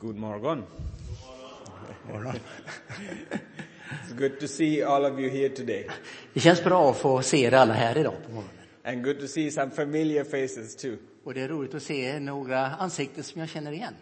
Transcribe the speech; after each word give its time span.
God 0.00 0.16
morgon. 0.16 0.64
It's 4.04 4.12
good 4.18 4.40
to 4.40 4.48
see 4.48 4.82
all 4.82 5.04
of 5.04 5.18
you 5.18 5.30
here 5.30 5.48
today. 5.48 5.86
Det 6.34 6.40
känns 6.40 6.64
bra 6.64 6.90
att 6.90 6.96
få 6.96 7.22
se 7.22 7.44
er 7.44 7.54
alla 7.54 7.74
här 7.74 7.98
idag 7.98 8.14
på 8.26 8.32
morgonen. 8.32 8.54
And 8.84 9.04
good 9.04 9.20
to 9.20 9.26
see 9.26 9.50
some 9.50 9.70
familiar 9.70 10.24
faces 10.24 10.76
too. 10.76 10.96
Och 11.24 11.34
det 11.34 11.40
är 11.40 11.48
roligt 11.48 11.74
att 11.74 11.82
se 11.82 12.20
några 12.20 12.66
ansikten 12.66 13.24
som 13.24 13.40
jag 13.40 13.48
känner 13.48 13.72
igen. 13.72 13.94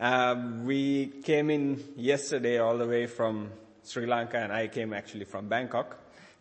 Uh, 0.00 0.66
we 0.66 1.08
came 1.26 1.54
in 1.54 1.94
yesterday 1.96 2.58
all 2.58 2.78
the 2.78 2.84
way 2.84 3.06
from 3.06 3.48
Sri 3.82 4.06
Lanka 4.06 4.44
and 4.44 4.64
I 4.64 4.68
came 4.68 4.98
actually 4.98 5.24
from 5.24 5.48
Bangkok. 5.48 5.86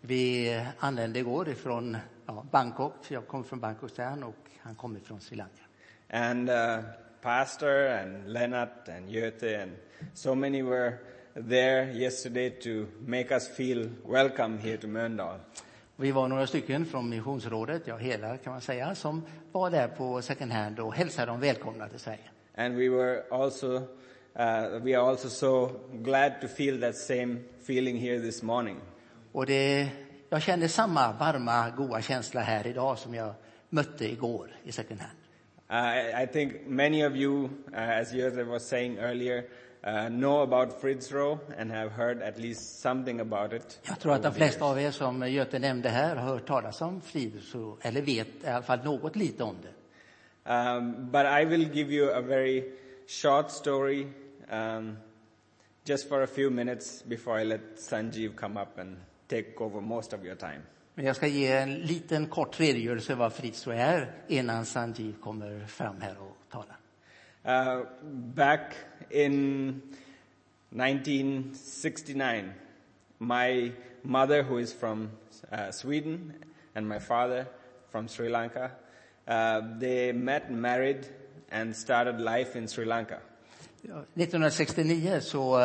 Vi 0.01 0.61
anlände 0.79 1.19
igår 1.19 1.49
ifrån 1.49 1.97
ja, 2.25 2.45
Bangkok, 2.51 2.95
jag 3.07 3.27
kommer 3.27 3.43
från 3.43 3.59
Bangkok 3.59 3.91
sen 3.95 4.23
och 4.23 4.35
han 4.59 4.75
kommer 4.75 4.99
från 4.99 5.21
Sri 5.21 5.37
Lanka. 5.37 5.63
And 6.09 6.49
uh, 6.49 6.79
Pastor 7.23 7.87
and 7.87 8.27
Lennart 8.27 8.89
and 8.89 9.09
Göte 9.09 9.63
and 9.63 9.71
so 10.13 10.35
many 10.35 10.61
were 10.61 10.99
there 11.35 11.91
yesterday 11.93 12.49
to 12.49 12.87
make 13.07 13.31
us 13.31 13.47
feel 13.47 13.89
welcome 14.05 14.57
here 14.57 14.77
to 14.77 14.87
Mölndal. 14.87 15.39
Vi 15.95 16.11
var 16.11 16.27
några 16.27 16.47
stycken 16.47 16.85
från 16.85 17.09
missionsrådet, 17.09 17.87
ja 17.87 17.97
hela 17.97 18.37
kan 18.37 18.53
man 18.53 18.61
säga, 18.61 18.95
som 18.95 19.21
var 19.51 19.69
där 19.69 19.87
på 19.87 20.21
second 20.21 20.51
hand 20.51 20.79
och 20.79 20.93
hälsade 20.95 21.31
dem 21.31 21.39
välkomna 21.39 21.87
till 21.87 21.99
Sverige. 21.99 22.29
And 22.55 22.75
we 22.75 22.89
were 22.89 23.23
also, 23.31 23.75
uh, 23.75 24.83
we 24.83 24.97
are 24.97 25.09
also 25.09 25.29
so 25.29 25.71
glad 25.91 26.41
to 26.41 26.47
feel 26.47 26.81
that 26.81 26.95
same 26.95 27.37
feeling 27.65 27.97
here 27.97 28.19
this 28.19 28.43
morning. 28.43 28.77
Och 29.31 29.45
det, 29.45 29.89
jag 30.29 30.41
kände 30.41 30.69
samma 30.69 31.13
varma, 31.13 31.69
goda 31.69 32.01
känsla 32.01 32.41
här 32.41 32.67
idag 32.67 32.97
som 32.97 33.13
jag 33.13 33.33
mötte 33.69 34.11
igår 34.11 34.51
i 34.63 34.71
second 34.71 34.99
hand. 34.99 35.22
Uh, 35.73 36.21
I, 36.21 36.27
think 36.27 36.67
many 36.67 37.01
of 37.01 37.15
you, 37.15 37.49
uh, 37.73 37.77
as 37.77 38.11
Jose 38.11 38.43
was 38.43 38.63
saying 38.63 38.99
earlier, 38.99 39.47
uh, 39.83 40.07
know 40.07 40.41
about 40.41 40.79
Fritzrow 40.79 41.39
and 41.57 41.71
have 41.71 41.91
heard 41.91 42.21
at 42.21 42.37
least 42.37 42.79
something 42.81 43.19
about 43.19 43.53
it. 43.53 43.79
Jag 43.83 43.99
tror 43.99 44.13
att 44.13 44.23
de 44.23 44.33
flesta 44.33 44.65
av 44.65 44.79
er 44.79 44.91
som 44.91 45.27
Göte 45.27 45.59
nämnde 45.59 45.89
här 45.89 46.15
har 46.15 46.33
hört 46.33 46.47
talas 46.47 46.81
om 46.81 47.01
Fridhusro, 47.01 47.77
eller 47.81 48.01
vet 48.01 48.27
i 48.43 48.47
alla 48.47 48.61
fall 48.61 48.83
något 48.83 49.15
lite 49.15 49.43
om 49.43 49.55
det. 49.61 49.73
Um, 50.53 51.11
but 51.11 51.25
I 51.25 51.45
will 51.45 51.75
give 51.75 51.93
you 51.93 52.11
a 52.11 52.21
very 52.21 52.63
short 53.07 53.51
story, 53.51 54.07
um, 54.51 54.97
just 55.85 56.09
for 56.09 56.21
a 56.21 56.27
few 56.27 56.49
minutes 56.49 57.03
before 57.03 57.41
I 57.41 57.45
let 57.45 57.61
Sanjeev 57.77 58.35
come 58.35 58.61
up 58.61 58.79
and 58.79 58.97
take 59.27 59.53
over 59.57 59.81
most 59.81 60.13
of 60.13 60.25
your 60.25 60.35
time. 60.35 60.61
Men 60.95 61.05
jag 61.05 61.15
ska 61.15 61.27
ge 61.27 61.51
en 61.51 61.73
liten 61.73 62.27
kort 62.27 62.59
redogörelse 62.59 63.15
vad 63.15 63.33
Fridhusro 63.33 63.71
är 63.71 64.11
innan 64.27 64.65
Sanjeev 64.65 65.13
kommer 65.21 65.65
fram 65.67 66.01
här 66.01 66.15
och 66.19 66.37
talar. 66.51 66.77
Uh, 67.45 67.85
back 68.35 68.73
in 69.09 69.69
1969, 70.69 72.53
my 73.17 73.71
mother, 74.01 74.43
who 74.43 74.59
is 74.59 74.73
from 74.73 75.09
uh, 75.51 75.71
Sweden, 75.71 76.33
and 76.73 76.87
my 76.87 76.99
father 76.99 77.45
from 77.91 78.07
Sri 78.07 78.29
Lanka, 78.29 78.71
uh, 79.27 79.79
they 79.79 80.13
met, 80.13 80.51
married, 80.51 81.05
and 81.51 81.75
started 81.75 82.21
life 82.21 82.59
in 82.59 82.67
Sri 82.67 82.85
Lanka. 82.85 83.17
Ja, 83.81 84.03
1969 84.13 85.21
så 85.21 85.59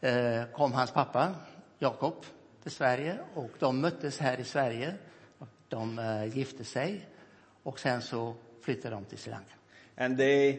eh, 0.00 0.42
kom 0.52 0.72
hans 0.72 0.92
pappa 0.92 1.34
Jakob 1.78 2.14
till 2.62 2.70
Sverige 2.70 3.18
och 3.34 3.50
de 3.58 3.80
möttes 3.80 4.18
här 4.18 4.40
i 4.40 4.44
Sverige. 4.44 4.94
De 5.68 5.98
eh, 5.98 6.36
gifte 6.36 6.64
sig 6.64 7.08
och 7.62 7.80
sen 7.80 8.02
så 8.02 8.34
flyttade 8.62 8.94
de 8.94 9.04
till 9.04 9.18
Sri 9.18 9.30
Lanka. 9.30 9.54
And 9.96 10.18
they, 10.18 10.52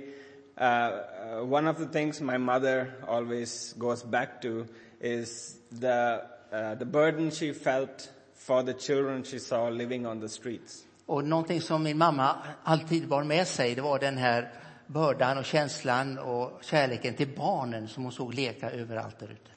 uh, 0.58 0.66
uh, 0.66 1.54
one 1.54 1.70
of 1.70 1.78
the 1.78 1.86
things 1.86 2.22
my 2.22 2.38
mother 2.38 2.92
always 3.08 3.74
goes 3.74 4.04
back 4.04 4.42
to 4.42 4.66
is 5.00 5.58
the, 5.82 6.22
uh, 6.52 6.76
the 6.80 6.86
burden 6.86 7.32
she 7.32 7.54
felt 7.54 8.12
for 8.36 8.64
the 8.64 8.74
children 8.74 9.24
she 9.24 9.40
saw 9.40 9.70
living 9.70 10.08
on 10.08 10.22
the 10.22 10.30
streets. 10.30 10.86
Och 11.06 11.24
någonting 11.24 11.62
som 11.62 11.84
min 11.84 11.98
mamma 11.98 12.36
alltid 12.64 13.08
bar 13.08 13.24
med 13.24 13.48
sig, 13.48 13.76
det 13.76 13.82
var 13.82 14.00
den 14.00 14.18
här 14.18 14.54
bördan 14.88 15.38
och 15.38 15.46
känslan 15.46 16.18
och 16.18 16.64
kärleken 16.64 17.14
till 17.14 17.30
barnen 17.38 17.88
som 17.88 18.04
hon 18.04 18.12
såg 18.12 18.34
leka 18.34 18.72
överallt 18.72 19.20
där 19.20 19.32
ute. 19.32 19.52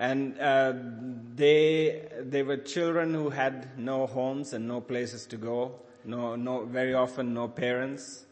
And 0.00 0.40
uh, 0.40 0.72
they, 1.36 2.08
they 2.22 2.42
were 2.42 2.56
children 2.56 3.12
who 3.12 3.28
had 3.28 3.78
no 3.78 4.06
homes 4.06 4.54
and 4.54 4.66
no 4.66 4.80
places 4.80 5.26
to 5.26 5.36
go, 5.36 5.72
no, 6.06 6.36
no, 6.36 6.64
very 6.64 6.94
often 6.94 7.34
no 7.34 7.48
parents. 7.48 8.24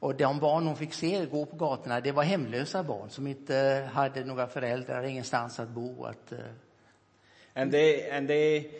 Och 0.00 0.14
de 0.14 0.38
barn 0.40 0.66
hon 0.66 0.76
fick 0.76 0.92
se 0.92 1.26
gå 1.26 1.44
på 1.46 1.56
gatorna, 1.56 2.00
det 2.00 2.12
var 2.12 2.22
hemlösa 2.22 2.82
barn 2.82 3.10
som 3.10 3.26
inte 3.26 3.88
hade 3.92 4.24
några 4.24 4.46
föräldrar, 4.46 5.02
ingenstans 5.02 5.60
att 5.60 5.68
bo. 5.68 6.04
Att, 6.04 6.32
eh, 6.32 6.38
And 7.54 7.72
they, 7.72 8.10
and 8.10 8.28
they, 8.28 8.70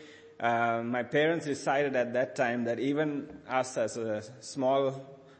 uh, 0.40 0.82
my 0.82 1.02
parents 1.02 1.46
decided 1.46 1.96
at 1.96 2.12
that 2.12 2.36
time 2.36 2.64
that 2.64 2.78
even 2.78 3.26
us 3.60 3.76
as 3.78 3.96
a 3.96 4.22
small, 4.40 4.92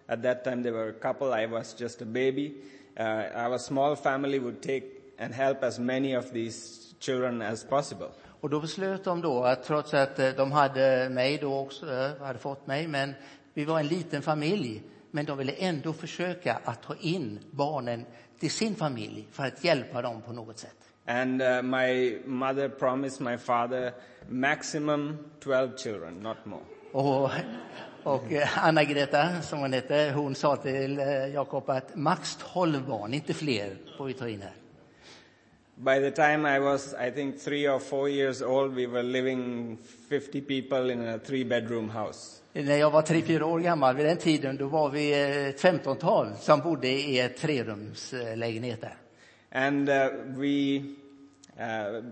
at 0.07 0.23
that 0.23 0.45
time 0.45 0.63
they 0.63 0.73
were 0.73 0.89
a 0.89 1.01
couple, 1.01 1.45
I 1.45 1.47
was 1.47 1.81
just 1.81 2.03
a 2.03 2.07
baby, 2.07 2.55
uh, 2.99 3.47
our 3.47 3.59
small 3.59 3.97
family 3.97 4.39
would 4.41 4.61
take 4.63 4.85
and 5.19 5.35
help 5.35 5.63
as 5.63 5.79
many 5.79 6.17
of 6.17 6.33
these 6.33 6.86
children 7.01 7.43
as 7.43 7.65
possible. 7.65 8.09
och 8.41 8.51
då 8.51 8.61
beslöt 8.61 9.05
de 9.05 9.21
då 9.21 9.45
att 9.45 9.65
trots 9.65 9.95
att 9.95 10.19
eh, 10.19 10.31
de 10.31 10.53
hade 10.53 11.09
mig 11.11 11.39
då 11.39 11.59
också, 11.59 11.93
eh, 11.93 12.27
hade 12.27 12.39
fått 12.39 12.67
mig, 12.67 12.89
men 12.89 13.15
vi 13.55 13.65
var 13.65 13.81
en 13.81 13.87
liten 13.87 14.23
familj, 14.23 14.83
men 15.11 15.25
de 15.25 15.39
ville 15.39 15.53
ändå 15.53 15.93
försöka 15.93 16.61
att 16.65 16.83
ta 16.83 16.95
in 17.01 17.39
barnen 17.51 18.05
till 18.39 18.51
sin 18.51 18.75
familj 18.75 19.29
för 19.33 19.45
att 19.45 19.65
hjälpa 19.65 20.03
dem 20.03 20.23
på 20.23 20.33
något 20.33 20.59
sätt. 20.59 20.77
And 21.07 21.43
uh, 21.43 21.63
my 21.63 22.19
mother 22.25 22.69
promised 22.69 23.27
my 23.27 23.37
father 23.39 23.93
maximum 24.29 25.19
12 25.41 25.77
children, 25.77 26.15
not 26.15 26.37
more. 26.45 26.63
Och, 26.93 27.31
och 28.03 28.25
Anna-Greta, 28.57 29.43
som 29.43 29.59
hon 29.59 29.73
hette, 29.73 30.13
hon 30.15 30.35
sa 30.35 30.57
till 30.57 30.99
Jakob 31.35 31.71
att 31.71 31.97
max 31.97 32.39
12 32.53 32.87
barn, 32.87 33.15
inte 33.15 33.35
fler, 33.35 33.77
får 33.99 34.05
vi 34.05 34.13
ta 34.13 34.29
in 34.29 34.43
här. 34.43 34.66
By 35.79 35.99
the 35.99 36.11
time 36.11 36.47
I 36.47 36.59
was, 36.59 36.95
I 36.95 37.11
think, 37.11 37.39
three 37.39 37.69
or 37.69 37.79
four 37.79 38.09
years 38.09 38.41
old, 38.41 38.75
we 38.75 38.87
were 38.87 39.03
living 39.03 39.77
50 39.77 40.41
people 40.41 40.89
in 40.91 41.03
a 41.03 41.19
three 41.19 41.45
bedroom 41.45 41.91
house. 41.91 42.41
När 42.53 42.77
jag 42.77 42.91
var 42.91 43.03
tre, 43.03 43.23
fyra 43.23 43.47
år 43.47 43.61
gammal 43.61 43.97
vid 43.97 44.07
den 44.07 44.19
tiden, 44.19 44.57
då 44.57 44.67
var 44.67 44.91
vi 44.91 45.13
eh, 45.13 45.47
ett 45.47 45.61
femtontal 45.61 46.35
som 46.41 46.61
bodde 46.61 46.89
i 46.89 47.21
ett 47.21 47.37
trerumslägenhet 47.37 48.81
där. 48.81 48.97
And 49.53 49.89
uh, 49.89 49.95
we, 50.37 50.79
uh, 51.59 52.03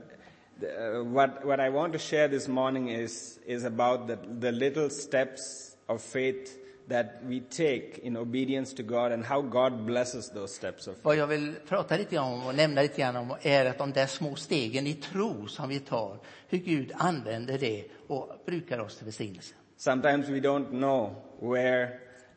the, 0.61 0.67
uh, 0.67 1.05
what, 1.05 1.45
what 1.45 1.61
I 1.61 1.71
want 1.71 1.93
to 1.93 1.99
share 1.99 2.29
this 2.29 2.49
morning 2.49 2.91
is, 2.91 3.39
is 3.47 3.65
about 3.65 4.09
the, 4.09 4.17
the 4.41 4.53
little 4.53 4.91
steps 4.91 5.71
of 5.87 6.03
faith 6.03 6.64
that 6.89 7.06
we 7.22 7.41
take 7.41 7.99
in 8.03 8.17
obedience 8.17 8.75
to 8.75 8.83
God 8.83 9.12
and 9.12 9.25
how 9.25 9.43
God 9.43 9.87
blesses 9.87 10.31
those 10.31 10.55
steps 10.55 10.87
of 10.87 10.95
faith. 10.95 11.05
Vad 11.05 11.17
jag 11.17 11.27
vill 11.27 11.55
prata 11.69 11.97
lite 11.97 12.19
om 12.19 12.47
och 12.47 12.55
nämna 12.55 12.83
lite 12.83 13.00
grann 13.00 13.17
om 13.17 13.37
är 13.43 13.67
att 13.67 13.78
de 13.78 13.93
där 13.93 14.06
små 14.06 14.37
stegen 14.37 14.87
i 14.87 14.94
tro 14.94 15.47
som 15.47 15.69
vi 15.69 15.81
tar, 15.81 16.19
hur 16.49 16.59
Gud 16.59 16.93
använder 16.94 17.59
det 17.59 17.84
och 18.06 18.43
brukar 18.47 18.78
oss 18.78 18.97
till 18.97 19.05
välsignelse. 19.05 19.55
Sometimes 19.77 20.28
we 20.28 20.41
don't 20.41 20.71
know 20.71 21.15
where, 21.41 21.89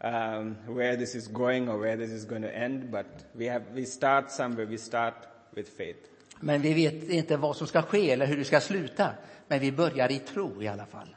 um, 0.04 0.56
where 0.76 0.98
this 0.98 1.16
is 1.16 1.28
going 1.28 1.70
or 1.70 1.78
where 1.78 1.98
this 1.98 2.12
is 2.12 2.26
going 2.26 2.44
to 2.44 2.50
end, 2.50 2.92
but 2.92 3.06
we, 3.34 3.50
have, 3.50 3.66
we 3.74 3.86
start 3.86 4.32
somewhere. 4.32 4.66
We 4.66 4.78
start 4.78 5.14
with 5.56 5.70
faith. 5.78 6.00
Men 6.40 6.62
vi 6.62 6.74
vet 6.74 7.10
inte 7.10 7.38
vad 7.38 7.56
som 7.56 7.68
ska 7.68 7.82
ske 7.82 8.12
eller 8.12 8.26
hur 8.26 8.38
det 8.38 8.44
ska 8.44 8.60
sluta. 8.60 9.10
Men 9.48 9.60
vi 9.60 9.72
börjar 9.72 10.12
i 10.12 10.20
tro 10.20 10.64
i 10.64 10.68
alla 10.68 10.86
fall. 10.86 11.16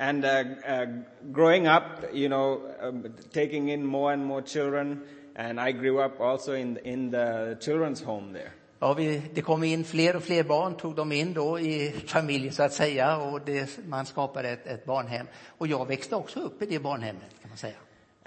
And 0.00 0.24
uh, 0.24 0.44
uh, 0.64 0.86
growing 1.32 1.66
up, 1.66 1.82
you 2.12 2.28
know, 2.28 2.60
um, 2.80 3.04
taking 3.32 3.68
in 3.68 3.84
more 3.84 4.12
and 4.12 4.24
more 4.24 4.42
children, 4.42 5.02
and 5.36 5.60
I 5.60 5.72
grew 5.72 6.00
up 6.00 6.20
also 6.20 6.52
in, 6.52 6.76
in 6.84 7.10
the 7.10 7.56
children's 7.60 8.04
home 8.04 8.32
there. 8.32 8.52
Ja, 8.80 8.94
vi, 8.94 9.22
det 9.34 9.42
kom 9.42 9.64
in 9.64 9.84
fler 9.84 10.16
och 10.16 10.22
fler 10.22 10.42
barn, 10.42 10.74
tog 10.74 10.96
de 10.96 11.12
in 11.12 11.34
då 11.34 11.58
i 11.58 11.94
familjen 12.06 12.52
så 12.52 12.62
att 12.62 12.72
säga 12.72 13.16
och 13.16 13.40
det, 13.40 13.78
man 13.88 14.06
skapade 14.06 14.48
ett, 14.48 14.66
ett 14.66 14.84
barnhem. 14.84 15.26
Och 15.58 15.66
jag 15.66 15.88
växte 15.88 16.16
också 16.16 16.40
upp 16.40 16.62
i 16.62 16.66
det 16.66 16.78
barnhemmet 16.78 17.40
kan 17.40 17.48
man 17.48 17.58
säga. 17.58 17.74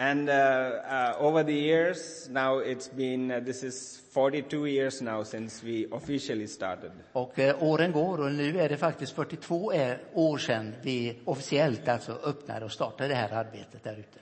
And 0.01 0.29
uh, 0.29 0.33
uh, 0.33 1.15
over 1.19 1.43
the 1.43 1.53
years, 1.53 2.27
now 2.31 2.57
it's 2.57 2.87
been, 2.87 3.31
uh, 3.31 3.39
this 3.39 3.61
is 3.63 4.01
42 4.13 4.65
years 4.65 4.99
now 5.01 5.23
since 5.23 5.61
we 5.63 5.85
officially 5.91 6.47
started. 6.47 6.91
Och 7.13 7.39
eh, 7.39 7.63
åren 7.63 7.91
går 7.91 8.17
och 8.17 8.31
nu 8.31 8.59
är 8.59 8.69
det 8.69 8.77
faktiskt 8.77 9.11
42 9.15 9.71
är- 9.73 9.99
år 10.13 10.37
sedan 10.37 10.73
vi 10.81 11.19
officiellt 11.25 11.87
alltså 11.87 12.11
öppnade 12.23 12.65
och 12.65 12.71
startade 12.71 13.09
det 13.09 13.15
här 13.15 13.31
arbetet 13.33 13.83
där 13.83 13.93
ute. 13.99 14.19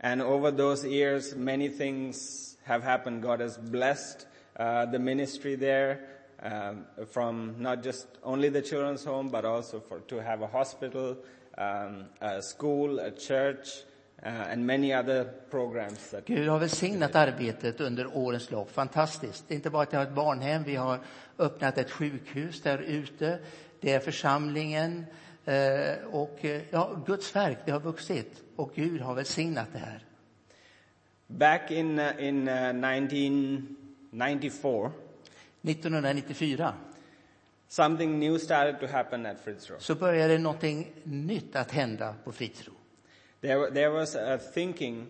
And 0.00 0.22
over 0.22 0.50
those 0.52 0.88
years, 0.88 1.34
many 1.36 1.68
things 1.68 2.56
have 2.64 2.84
happened. 2.84 3.22
God 3.22 3.40
has 3.40 3.58
blessed 3.58 4.26
uh, 4.60 4.90
the 4.92 4.98
ministry 4.98 5.56
there, 5.56 5.98
um, 6.42 6.84
from 7.12 7.54
not 7.62 7.84
just 7.84 8.06
only 8.22 8.50
the 8.50 8.62
children's 8.62 9.04
home, 9.06 9.30
but 9.30 9.44
also 9.44 9.80
for 9.88 9.98
to 10.00 10.20
have 10.20 10.44
a 10.44 10.48
hospital, 10.52 11.16
um, 11.58 12.04
a 12.20 12.40
school, 12.42 12.98
a 13.00 13.10
church, 13.10 13.68
and 14.22 14.66
many 14.66 14.94
other 14.94 15.24
programs 15.50 16.10
that 16.10 16.26
Gud 16.26 16.48
har 16.48 16.58
välsignat 16.58 17.14
arbetet 17.14 17.80
under 17.80 18.16
årens 18.16 18.50
lopp. 18.50 18.70
Fantastiskt. 18.70 19.44
Det 19.48 19.54
är 19.54 19.56
inte 19.56 19.70
bara 19.70 19.82
att 19.82 19.92
vi 19.92 19.96
har 19.96 20.04
ett 20.04 20.14
barnhem, 20.14 20.62
vi 20.62 20.76
har 20.76 20.98
öppnat 21.38 21.78
ett 21.78 21.90
sjukhus 21.90 22.62
där 22.62 22.78
ute. 22.78 23.38
Det 23.80 23.92
är 23.92 24.00
församlingen 24.00 25.06
eh, 25.44 25.94
och 26.10 26.44
eh, 26.44 26.62
ja, 26.70 27.02
Guds 27.06 27.36
verk, 27.36 27.58
det 27.64 27.72
har 27.72 27.80
vuxit 27.80 28.42
och 28.56 28.72
Gud 28.74 29.00
har 29.00 29.14
välsignat 29.14 29.68
det 29.72 29.78
här. 29.78 30.04
back 31.26 31.70
in 31.70 31.98
uh, 31.98 32.24
in 32.24 32.48
uh, 32.48 32.54
1994 32.54 34.92
1994 35.62 36.74
something 37.68 38.18
new 38.18 38.38
started 38.38 38.80
to 38.80 38.86
happen 38.86 39.26
at 39.26 39.40
Fritzrow. 39.44 39.78
så 39.78 39.94
började 39.94 40.38
någonting 40.38 40.92
nytt 41.04 41.56
att 41.56 41.70
hända 41.70 42.14
på 42.24 42.32
Fritzro. 42.32 42.72
There, 43.40 43.70
there 43.70 43.90
was 43.90 44.14
a 44.14 44.38
thinking 44.38 45.06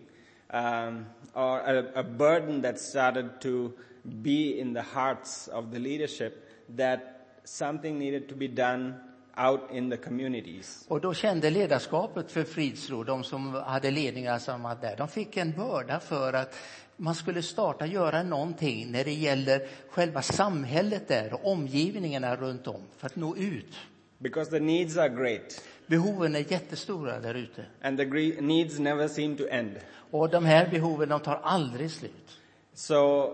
um, 0.49 1.05
or 1.33 1.59
a, 1.59 1.99
a 1.99 2.03
burden 2.03 2.61
that 2.61 2.79
started 2.79 3.41
to 3.41 3.73
be 4.03 4.59
in 4.59 4.73
the 4.73 4.81
hearts 4.81 5.47
of 5.47 5.71
the 5.71 5.79
leadership 5.79 6.49
that 6.77 7.27
something 7.43 7.99
needed 7.99 8.29
to 8.29 8.35
be 8.35 8.47
done 8.47 8.95
out 9.37 9.71
in 9.71 9.89
the 9.89 9.97
communities. 9.97 10.85
Och 10.87 11.01
då 11.01 11.13
kände 11.13 11.49
ledarskapet 11.49 12.31
för 12.31 12.43
Fridsro, 12.43 13.03
de 13.03 13.23
som 13.23 13.53
hade 13.53 13.91
ledningar 13.91 14.39
som 14.39 14.63
var 14.63 14.75
där, 14.81 14.95
de 14.97 15.07
fick 15.07 15.37
en 15.37 15.51
börda 15.51 15.99
för 15.99 16.33
att 16.33 16.55
man 16.97 17.15
skulle 17.15 17.41
starta 17.41 17.85
göra 17.85 18.23
någonting 18.23 18.91
när 18.91 19.03
det 19.03 19.13
gäller 19.13 19.67
själva 19.89 20.21
samhället 20.21 21.07
där 21.07 21.33
och 21.33 21.51
omgivningarna 21.51 22.35
runt 22.35 22.67
om 22.67 22.81
för 22.97 23.05
att 23.05 23.15
nå 23.15 23.35
ut. 23.35 23.75
Because 24.17 24.51
the 24.51 24.59
needs 24.59 24.97
are 24.97 25.09
great 25.09 25.61
Behoven 25.91 26.35
är 26.35 26.51
jättestora 26.51 27.19
där 27.19 27.33
ute. 27.33 27.65
and 27.81 27.97
the 27.97 28.05
needs 28.41 28.79
never 28.79 29.07
seem 29.07 29.35
to 29.37 29.47
end. 29.49 29.79
Och 30.11 30.29
de 30.29 30.45
här 30.45 30.69
behoven, 30.71 31.09
de 31.09 31.19
tar 31.19 31.39
aldrig 31.43 31.91
slut. 31.91 32.39
So 32.73 33.33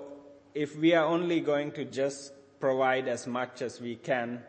if 0.54 0.76
we 0.76 0.98
are 0.98 1.06
only 1.06 1.40
going 1.40 1.72
to 1.72 1.82
just 1.82 2.34
provide 2.60 3.12
as 3.12 3.28
much 3.28 3.62
as 3.62 3.82
we 3.82 3.96
can, 3.96 4.40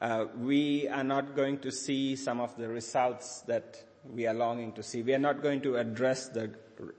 uh, 0.00 0.24
we 0.36 0.88
are 0.88 1.02
not 1.02 1.24
going 1.36 1.56
to 1.56 1.70
see 1.70 2.16
some 2.16 2.42
of 2.42 2.56
the 2.56 2.68
results 2.68 3.42
that 3.46 3.84
we 4.14 4.28
are 4.28 4.34
longing 4.34 4.72
to 4.72 4.82
see. 4.82 5.02
We 5.02 5.14
are 5.14 5.32
not 5.32 5.42
going 5.42 5.60
to 5.62 5.76
address 5.76 6.28
the 6.28 6.50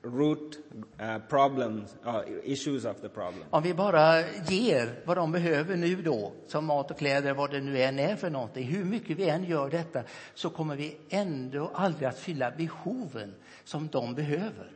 root 0.04 0.58
uh, 1.02 1.18
problems 1.30 1.96
or 2.06 2.24
issues 2.44 2.86
of 2.86 3.02
the 3.02 3.10
problem. 3.10 3.44
Om 3.50 3.64
vi 3.64 3.74
bara 3.74 4.22
ger 4.48 5.02
vad 5.06 5.18
de 5.18 5.32
behöver 5.32 5.76
nu 5.76 5.96
då, 5.96 6.32
som 6.48 6.66
mat 6.66 6.92
och 6.92 6.98
kläder, 6.98 7.34
vad 7.34 7.52
det 7.52 7.62
nu 7.62 7.82
än 7.82 8.00
är 8.00 8.16
för 8.16 8.30
någonting, 8.30 8.64
hur 8.64 8.86
mycket 8.86 9.18
vi 9.18 9.30
än 9.30 9.44
gör 9.44 9.70
detta, 9.70 10.04
så 10.34 10.50
kommer 10.50 10.76
vi 10.76 10.98
ändå 11.10 11.72
aldrig 11.74 12.08
att 12.10 12.20
fylla 12.20 12.52
behoven 12.52 13.34
som 13.64 13.88
de 13.88 14.16
behöver. 14.16 14.72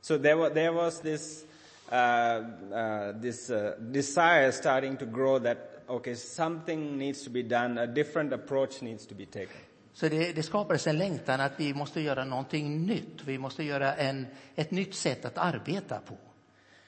So 0.00 0.18
there, 0.18 0.34
wa- 0.34 0.54
there 0.54 0.70
was 0.70 1.00
this, 1.00 1.44
uh, 1.92 1.96
uh, 1.96 3.22
this 3.22 3.50
uh, 3.50 3.70
desire 3.80 4.52
starting 4.52 4.96
to 4.96 5.04
grow 5.06 5.38
that, 5.38 5.58
okay, 5.88 6.14
something 6.14 6.98
needs 6.98 7.24
to 7.24 7.30
be 7.30 7.42
done, 7.42 7.78
a 7.82 7.86
different 7.86 8.32
approach 8.32 8.82
needs 8.82 9.06
to 9.06 9.14
be 9.14 9.26
taken. 9.26 9.56
Så 9.94 10.08
det, 10.08 10.32
det 10.32 10.42
skapades 10.42 10.86
en 10.86 10.98
längtan 10.98 11.40
att 11.40 11.52
vi 11.56 11.74
måste 11.74 12.00
göra 12.00 12.24
någonting 12.24 12.86
nytt. 12.86 13.24
Vi 13.24 13.38
måste 13.38 13.64
göra 13.64 13.94
en, 13.94 14.26
ett 14.54 14.70
nytt 14.70 14.94
sätt 14.94 15.24
att 15.24 15.38
arbeta 15.38 15.98
på. 15.98 16.14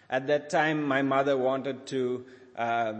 At 0.06 0.27
that 0.27 0.51
time, 0.51 0.75
my 0.75 1.03
mother 1.03 1.35
wanted 1.37 1.87
to 1.87 1.97
uh, 1.97 2.93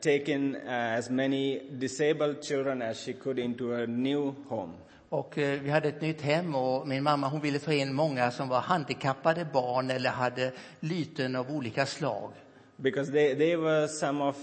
take 0.00 0.32
in 0.32 0.56
uh, 0.56 0.98
as 0.98 1.10
many 1.10 1.60
disabled 1.70 2.44
children 2.44 2.82
as 2.82 3.04
she 3.04 3.12
could 3.12 3.38
into 3.38 3.74
a 3.74 3.86
new 3.86 4.34
home. 4.48 4.72
Och 5.08 5.38
eh, 5.38 5.60
vi 5.60 5.70
hade 5.70 5.88
ett 5.88 6.00
nytt 6.00 6.20
hem 6.20 6.54
och 6.54 6.88
min 6.88 7.02
mamma 7.02 7.28
hon 7.28 7.40
ville 7.40 7.58
ta 7.58 7.72
in 7.72 7.94
många 7.94 8.30
som 8.30 8.48
var 8.48 8.60
handikappade 8.60 9.46
barn 9.52 9.90
eller 9.90 10.10
hade 10.10 10.52
lyten 10.80 11.36
av 11.36 11.50
olika 11.50 11.86
slag. 11.86 12.30
Because 12.76 13.12
they, 13.12 13.34
they 13.34 13.56
were 13.56 13.88
some 13.88 14.24
of 14.24 14.36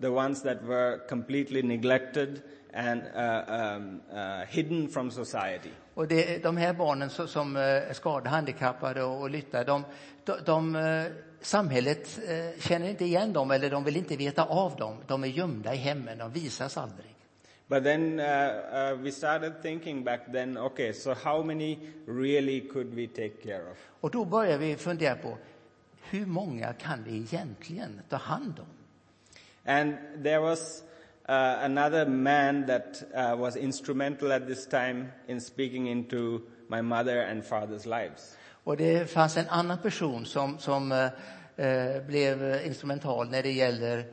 the 0.00 0.08
ones 0.08 0.42
that 0.42 0.62
were 0.62 0.98
completely 1.08 1.62
neglected 1.62 2.40
and 2.74 3.02
uh, 3.02 3.76
um, 3.76 4.00
uh, 4.12 4.46
hidden 4.48 4.88
from 4.88 5.10
society. 5.10 5.70
Och 5.94 6.08
det, 6.08 6.42
de 6.42 6.56
här 6.56 6.72
barnen 6.72 7.10
som, 7.10 7.28
som 7.28 7.56
eh, 7.56 7.62
är 7.62 7.92
skadade, 7.92 8.28
handikappade 8.28 9.02
och, 9.02 9.30
lytta, 9.30 9.64
de, 9.64 9.84
de, 10.24 10.36
de, 10.46 10.76
eh, 10.76 11.04
samhället 11.40 12.18
eh, 12.28 12.60
känner 12.60 12.88
inte 12.88 13.04
igen 13.04 13.32
dem 13.32 13.50
eller 13.50 13.70
de 13.70 13.84
vill 13.84 13.96
inte 13.96 14.16
veta 14.16 14.44
av 14.44 14.76
dem. 14.76 14.96
De 15.06 15.24
är 15.24 15.28
gömda 15.28 15.74
i 15.74 15.76
hemmen, 15.76 16.18
de 16.18 16.32
visas 16.32 16.76
aldrig. 16.76 17.16
But 17.66 17.84
then 17.84 18.20
uh, 18.20 18.26
uh, 18.26 19.02
we 19.02 19.12
started 19.12 19.62
thinking 19.62 20.04
back 20.04 20.32
then, 20.32 20.58
okay, 20.58 20.92
so 20.92 21.14
how 21.14 21.42
many 21.42 21.78
really 22.06 22.68
could 22.68 22.94
we 22.94 23.06
take 23.06 23.42
care 23.42 23.70
of? 23.70 23.78
Och 24.00 24.10
då 24.10 24.24
börjar 24.24 24.58
vi 24.58 24.76
fundera 24.76 25.14
på 25.14 25.38
hur 26.02 26.26
många 26.26 26.72
kan 26.72 27.04
vi 27.04 27.16
egentligen 27.16 28.00
ta 28.08 28.16
hand 28.16 28.60
om? 28.60 28.66
And 29.64 29.94
there 30.22 30.38
was 30.38 30.82
uh, 31.30 31.64
another 31.64 32.06
man 32.06 32.66
that 32.66 33.02
uh, 33.14 33.36
was 33.36 33.56
instrumental 33.56 34.32
at 34.32 34.46
this 34.46 34.66
time 34.66 35.12
in 35.28 35.40
speaking 35.40 35.86
into 35.86 36.40
my 36.68 36.82
mother 36.82 37.22
and 37.22 37.44
father's 37.44 37.86
lives. 37.86 38.36
Och 38.64 38.76
det 38.76 39.10
fanns 39.10 39.36
en 39.36 39.48
annan 39.48 39.78
person 39.78 40.26
som, 40.26 40.58
som 40.58 40.92
eh, 40.92 42.02
blev 42.06 42.60
instrumental 42.66 43.30
när 43.30 43.42
det 43.42 43.52
gäller 43.52 44.04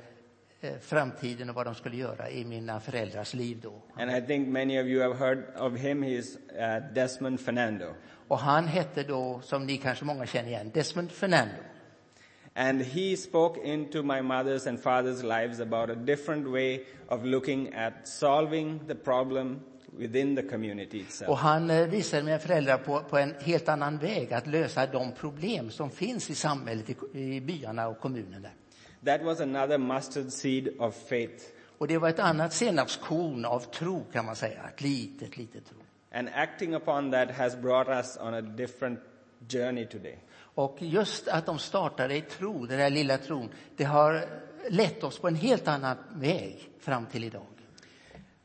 eh, 0.61 0.73
framtiden 0.81 1.49
och 1.49 1.55
vad 1.55 1.65
de 1.65 1.75
skulle 1.75 1.97
göra 1.97 2.29
i 2.29 2.45
mina 2.45 2.79
föräldrars 2.79 3.33
liv 3.33 3.59
då. 3.63 3.73
And 4.01 4.11
I 4.11 4.27
think 4.27 4.47
many 4.47 4.81
of 4.81 4.85
you 4.85 5.01
have 5.01 5.15
heard 5.15 5.43
of 5.59 5.79
him. 5.79 6.03
He 6.03 6.09
is 6.09 6.35
uh, 6.35 6.93
Desmond 6.93 7.39
Fernando. 7.39 7.93
Och 8.27 8.39
han 8.39 8.67
hette 8.67 9.03
då, 9.03 9.41
som 9.43 9.65
ni 9.65 9.77
kanske 9.77 10.05
många 10.05 10.25
känner 10.25 10.49
igen, 10.49 10.71
Desmond 10.73 11.11
Fernando. 11.11 11.61
And 12.59 12.81
he 12.81 13.15
spoke 13.15 13.59
into 13.63 14.03
my 14.03 14.21
mother's 14.21 14.67
and 14.67 14.79
father's 14.79 15.23
lives 15.23 15.59
about 15.59 15.89
a 15.89 15.95
different 15.95 16.47
way 16.51 16.85
of 17.07 17.23
looking 17.23 17.73
at 17.73 18.07
solving 18.07 18.79
the 18.87 18.95
problem 18.95 19.61
within 19.97 20.35
the 20.35 20.43
community 20.43 20.99
itself. 20.99 21.29
Och 21.29 21.37
han 21.37 21.69
eh, 21.69 21.87
visade 21.87 22.23
mina 22.23 22.39
föräldrar 22.39 22.77
på, 22.77 23.03
på 23.09 23.17
en 23.17 23.35
helt 23.39 23.69
annan 23.69 23.97
väg 23.97 24.33
att 24.33 24.47
lösa 24.47 24.85
de 24.85 25.11
problem 25.11 25.69
som 25.69 25.89
finns 25.89 26.29
i 26.29 26.35
samhället, 26.35 26.89
i, 26.89 27.19
i 27.19 27.41
byarna 27.41 27.87
och 27.87 27.99
kommunerna. 27.99 28.49
That 29.05 29.23
was 29.23 29.41
another 29.41 29.77
mustard 29.77 30.31
seed 30.31 30.69
of 30.79 30.95
faith. 31.09 31.43
Och 31.77 31.87
det 31.87 31.97
var 31.97 32.09
ett 32.09 32.19
annat 32.19 32.53
senapskorn 32.53 33.45
av 33.45 33.59
tro 33.59 34.05
kan 34.13 34.25
man 34.25 34.35
säga, 34.35 34.63
ett 34.73 34.81
litet, 34.81 35.37
litet 35.37 35.65
tro. 35.65 35.77
And 36.11 36.29
acting 36.33 36.75
upon 36.75 37.11
that 37.11 37.31
has 37.31 37.55
brought 37.55 37.87
us 37.87 38.17
on 38.21 38.33
a 38.33 38.41
different 38.41 38.99
journey 39.47 39.85
today. 39.85 40.17
Och 40.57 40.77
just 40.79 41.27
att 41.27 41.45
de 41.45 41.59
startade 41.59 42.15
i 42.15 42.21
tro, 42.21 42.65
den 42.65 42.77
där 42.79 42.89
lilla 42.89 43.17
tron, 43.17 43.49
det 43.75 43.83
har 43.83 44.25
lett 44.69 45.03
oss 45.03 45.19
på 45.19 45.27
en 45.27 45.35
helt 45.35 45.67
annan 45.67 45.97
väg 46.15 46.69
fram 46.79 47.05
till 47.05 47.23
idag. 47.23 47.45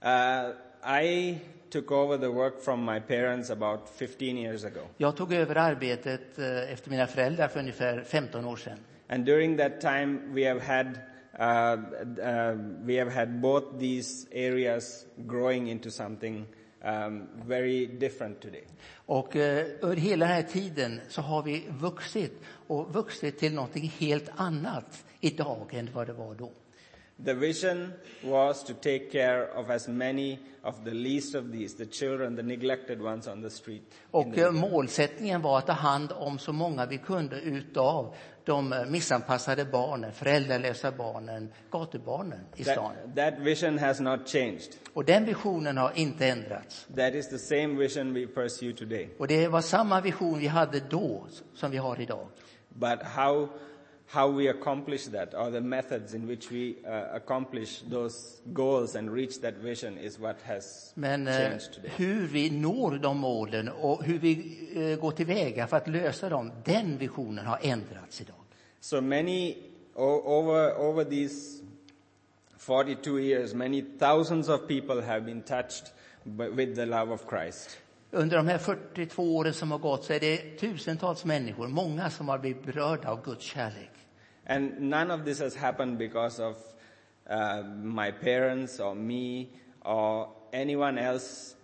Uh, 0.05 1.03
I 1.03 1.39
took 1.71 1.91
over 1.91 2.19
the 2.19 2.29
work 2.29 2.65
from 2.65 2.85
my 2.85 3.01
parents 3.01 3.51
about 3.51 3.81
15 3.97 4.29
years 4.39 4.65
ago. 4.65 4.81
Jag 4.97 5.17
tog 5.17 5.33
över 5.33 5.57
arbetet 5.57 6.39
eh, 6.39 6.73
efter 6.73 6.91
mina 6.91 7.07
föräldrar 7.07 7.49
för 7.49 7.61
ungefär 7.61 8.01
15 8.01 8.45
år 8.45 8.57
sedan. 8.57 8.79
And 9.09 9.25
during 9.25 9.57
that 9.57 9.81
time, 9.81 10.19
we 10.35 10.49
have 10.49 10.61
had 10.61 10.87
uh, 10.87 11.83
uh, 12.19 12.57
we 12.87 12.99
have 12.99 13.11
had 13.11 13.41
both 13.41 13.79
these 13.79 14.27
areas 14.33 15.07
growing 15.17 15.71
into 15.71 15.91
something 15.91 16.47
um, 16.85 17.29
very 17.47 17.87
different 17.87 18.41
today. 18.41 18.65
Och 18.95 19.37
eh, 19.37 19.67
under 19.81 19.97
hela 19.97 20.27
den 20.27 20.35
här 20.35 20.43
tiden 20.43 21.01
så 21.09 21.23
har 21.23 21.43
vi 21.43 21.65
vuxit 21.69 22.33
och 22.67 22.95
vuxit 22.95 23.39
till 23.39 23.55
någonting 23.55 23.93
helt 23.99 24.31
annat 24.37 25.05
idag 25.21 25.75
än 25.75 25.89
vad 25.93 26.07
det 26.07 26.13
var 26.13 26.35
då. 26.35 26.51
The 27.25 27.35
vision 27.35 27.93
was 28.25 28.65
to 28.65 28.75
take 28.75 29.11
care 29.13 29.47
of 29.55 29.71
as 29.71 29.89
many 29.89 30.39
of 30.63 30.85
the 30.85 30.91
least 30.91 31.35
of 31.35 31.53
these, 31.53 31.77
the 31.77 31.87
children, 31.87 32.37
the 32.37 32.43
neglected 32.43 33.01
ones 33.01 33.29
on 33.29 33.43
the 33.43 33.51
street. 33.51 33.83
Och 34.11 34.39
eh, 34.39 34.53
målsättningen 34.53 35.43
var 35.43 35.59
att 35.59 35.67
ta 35.67 35.73
hand 35.73 36.13
om 36.13 36.39
så 36.39 36.53
många 36.53 36.87
vi 36.87 36.99
kunde 36.99 37.41
utav 37.41 38.15
de 38.45 38.75
missanpassade 38.89 39.65
barnen, 39.65 40.13
föräldralösa 40.13 40.93
barnen, 40.93 41.53
gatubarnen 41.71 42.41
i 42.57 42.65
stan. 42.65 42.93
That, 42.95 43.17
that 43.17 43.39
vision 43.39 43.79
has 43.79 44.01
not 44.01 44.29
changed. 44.29 44.69
Och 44.93 45.05
den 45.05 45.25
visionen 45.25 45.77
har 45.77 45.93
inte 45.95 46.27
ändrats. 46.27 46.87
That 46.97 47.15
is 47.15 47.29
the 47.29 47.39
same 47.39 47.67
vision 47.67 48.15
we 48.15 48.27
pursue 48.27 48.73
today. 48.73 49.09
Och 49.19 49.27
det 49.27 49.49
var 49.49 49.61
samma 49.61 50.01
vision 50.01 50.39
vi 50.39 50.47
hade 50.47 50.81
då 50.81 51.27
som 51.55 51.71
vi 51.71 51.77
har 51.77 52.01
idag. 52.01 52.27
But 52.69 53.03
how, 53.03 53.49
how 54.13 54.29
we 54.29 54.51
accomplish 54.51 55.07
that, 55.07 55.35
or 55.35 55.51
the 55.51 55.61
methods 55.61 56.15
in 56.15 56.27
which 56.29 56.51
we 56.51 56.75
uh, 56.87 57.17
accomplish 57.17 57.83
those 57.91 58.41
goals 58.53 58.95
and 58.97 59.11
reach 59.11 59.41
that 59.41 59.55
vision, 59.55 59.99
is 59.99 60.19
what 60.19 60.37
has 60.45 60.93
Men 60.97 61.27
eh, 61.29 61.37
changed 61.37 61.73
today. 61.75 61.91
hur 61.97 62.27
vi 62.27 62.51
når 62.51 62.99
de 62.99 63.19
målen 63.19 63.69
och 63.69 64.05
hur 64.05 64.19
vi 64.19 64.33
eh, 64.75 65.01
går 65.01 65.11
tillväga 65.11 65.67
för 65.67 65.77
att 65.77 65.89
lösa 65.89 66.29
dem, 66.29 66.53
den 66.65 66.99
visionen 66.99 67.47
har 67.47 67.59
ändrats 67.63 68.21
idag. 68.21 68.37
So 68.81 69.01
many 69.01 69.57
over 69.95 70.79
over 70.81 71.05
these 71.05 71.63
42 72.57 73.19
years, 73.19 73.55
many 73.55 73.83
thousands 73.99 74.49
of 74.49 74.69
people 74.69 75.03
have 75.03 75.21
been 75.21 75.43
touched 75.43 75.93
with 76.25 76.75
the 76.75 76.87
love 76.87 77.13
of 77.15 77.21
Christ. 77.31 77.79
Under 78.11 78.37
de 78.37 78.49
här 78.49 78.59
42 78.59 79.37
åren 79.37 79.55
som 79.55 79.71
har 79.71 79.79
gått 79.79 80.05
så 80.05 80.13
är 80.13 80.21
det 80.21 80.59
tusentals 80.59 81.25
människor, 81.25 81.69
många 81.69 82.11
som 82.11 82.29
har 82.29 82.39
blivit 82.39 82.65
berörda 82.65 83.11
av 83.11 83.25
Guds 83.25 83.45
kärlek. 83.45 83.92
And 84.53 84.81
none 84.81 85.11
of 85.11 85.25
this 85.25 85.41
has 85.41 85.57
happened 85.57 85.99
because 85.99 86.39
of 86.39 86.57
uh, 87.31 87.63
my 87.83 88.11
parents 88.11 88.81
or 88.81 88.95
me 88.95 89.49
or 89.81 90.29
anyone 90.53 90.99
else. 90.99 91.57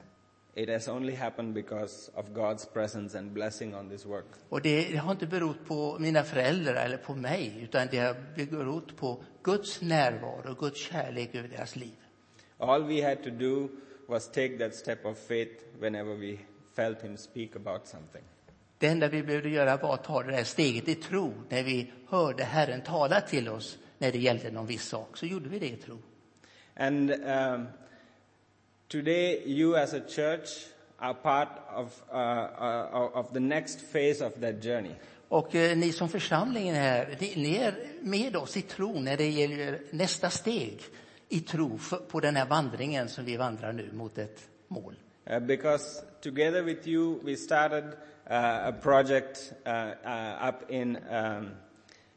It 0.54 0.68
has 0.68 0.88
only 0.88 1.14
happened 1.14 1.54
because 1.54 2.10
of 2.16 2.32
God's 2.34 2.64
presence 2.64 3.18
and 3.18 3.34
blessing 3.34 3.74
on 3.74 3.88
this 3.88 4.06
work. 4.06 4.26
Och 4.48 4.62
det, 4.62 4.88
det 4.92 4.96
har 4.96 5.12
inte 5.12 5.26
berott 5.26 5.64
på 5.66 5.98
mina 5.98 6.22
föräldrar 6.22 6.74
eller 6.74 6.96
på 6.96 7.14
mig, 7.14 7.60
utan 7.62 7.88
det 7.90 7.98
har 7.98 8.16
berott 8.50 8.96
på 8.96 9.24
Guds 9.42 9.82
närvaro 9.82 10.50
och 10.50 10.58
Guds 10.58 10.80
kärlek 10.80 11.34
över 11.34 11.48
deras 11.48 11.76
liv. 11.76 11.96
All 12.58 12.84
we 12.84 13.08
had 13.08 13.22
to 13.22 13.30
do 13.30 13.68
was 14.06 14.28
take 14.28 14.58
that 14.58 14.74
step 14.74 15.04
of 15.04 15.18
faith 15.18 15.64
whenever 15.80 16.14
we 16.14 16.38
felt 16.74 17.02
Him 17.02 17.16
speak 17.16 17.56
about 17.56 17.86
something. 17.86 18.22
Det 18.78 18.86
enda 18.86 19.08
vi 19.08 19.22
behövde 19.22 19.48
göra 19.48 19.76
var 19.76 19.94
att 19.94 20.04
ta 20.04 20.22
det 20.22 20.32
där 20.32 20.44
steget 20.44 20.88
i 20.88 20.94
tro 20.94 21.34
när 21.48 21.62
vi 21.62 21.92
hörde 22.08 22.44
Herren 22.44 22.80
tala 22.80 23.20
till 23.20 23.48
oss 23.48 23.78
när 23.98 24.12
det 24.12 24.18
gällde 24.18 24.50
någon 24.50 24.66
viss 24.66 24.84
sak. 24.84 25.16
Så 25.16 25.26
gjorde 25.26 25.48
vi 25.48 25.58
det 25.58 25.66
i 25.66 25.76
tro. 25.76 25.98
And 26.76 27.10
um, 27.10 27.68
today, 28.88 29.42
you 29.46 29.76
as 29.76 29.94
a 29.94 30.00
church 30.08 30.48
are 30.98 31.14
part 31.14 31.48
of, 31.74 32.02
uh, 32.12 32.16
uh, 32.16 33.18
of 33.18 33.32
the 33.32 33.40
next 33.40 33.92
phase 33.92 34.26
of 34.26 34.32
that 34.40 34.62
journey. 34.62 34.94
Och 35.28 35.54
eh, 35.54 35.76
ni 35.76 35.92
som 35.92 36.08
församlingen 36.08 36.74
här, 36.74 37.16
ni, 37.20 37.32
ni 37.36 37.56
är 37.56 37.74
med 38.00 38.36
oss 38.36 38.56
i 38.56 38.62
tro 38.62 39.00
när 39.00 39.16
det 39.16 39.28
gäller 39.28 39.80
nästa 39.90 40.30
steg 40.30 40.80
i 41.28 41.40
tro 41.40 41.78
för, 41.78 41.96
på 41.96 42.20
den 42.20 42.36
här 42.36 42.46
vandringen 42.46 43.08
som 43.08 43.24
vi 43.24 43.36
vandrar 43.36 43.72
nu 43.72 43.90
mot 43.92 44.18
ett 44.18 44.48
mål. 44.68 44.94
Uh, 45.30 45.38
because 45.38 46.04
together 46.20 46.62
with 46.62 46.88
you, 46.88 47.20
we 47.24 47.36
started 47.36 47.84
a 48.28 48.72
project 48.82 49.52
uh, 49.66 49.70
uh, 50.04 50.48
up 50.48 50.70
in 50.70 50.96
um, 50.96 51.50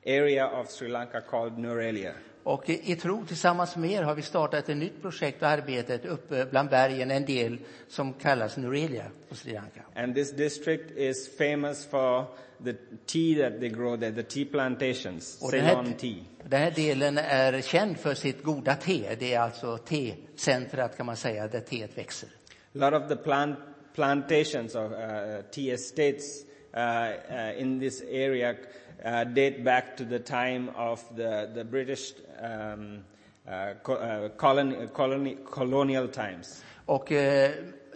area 0.05 0.47
of 0.47 0.69
Sri 0.69 0.87
Lanka 0.87 1.21
called 1.21 1.57
Nurelia. 1.57 2.13
Och 2.43 2.69
i, 2.69 2.95
tro 2.95 3.25
tillsammans 3.25 3.75
med 3.75 3.91
er 3.91 4.03
har 4.03 4.15
vi 4.15 4.21
startat 4.21 4.69
ett 4.69 4.77
nytt 4.77 5.01
projekt 5.01 5.41
och 5.41 5.47
arbetet 5.47 6.05
uppe 6.05 6.45
bland 6.45 6.69
bergen, 6.69 7.11
en 7.11 7.25
del 7.25 7.57
som 7.87 8.13
kallas 8.13 8.57
Nurelia 8.57 9.05
på 9.29 9.35
Sri 9.35 9.53
Lanka. 9.53 9.81
And 9.95 10.15
this 10.15 10.31
district 10.31 10.91
is 10.97 11.37
famous 11.37 11.85
for 11.85 12.25
the 12.63 12.73
tea 13.05 13.49
that 13.49 13.59
they 13.59 13.69
grow 13.69 13.97
there, 13.97 14.11
the 14.11 14.23
tea 14.23 14.45
plantations, 14.51 15.41
Och 15.41 15.51
den 15.51 15.65
Ceylon 15.65 15.85
här, 15.85 15.93
tea. 15.93 16.23
den 16.43 16.61
här 16.61 16.71
delen 16.71 17.17
är 17.17 17.61
känd 17.61 17.97
för 17.97 18.13
sitt 18.13 18.43
goda 18.43 18.75
te. 18.75 19.15
Det 19.19 19.33
är 19.33 19.39
alltså 19.39 19.77
tecentrat 19.77 20.97
kan 20.97 21.05
man 21.05 21.15
säga, 21.15 21.47
där 21.47 21.59
teet 21.59 21.97
växer. 21.97 22.29
A 22.29 22.89
lot 22.89 22.93
of 22.93 23.09
the 23.09 23.15
plant 23.15 23.59
plantations 23.93 24.75
of 24.75 24.91
uh, 24.91 25.41
tea 25.51 25.71
estates 25.71 26.45
uh, 26.73 26.79
uh, 26.79 27.61
in 27.61 27.79
this 27.79 28.01
area 28.11 28.55
date 29.33 29.63
back 29.63 29.97
to 29.97 30.05
the 30.05 30.19
time 30.19 30.69
of 30.75 30.99
the, 31.15 31.49
the 31.53 31.63
British 31.63 32.13
um, 32.39 33.03
co- 33.83 34.29
colony, 34.37 34.87
colony, 34.93 35.37
colonial 35.49 36.07
times. 36.07 36.63
Och 36.85 37.11
eh, 37.11 37.51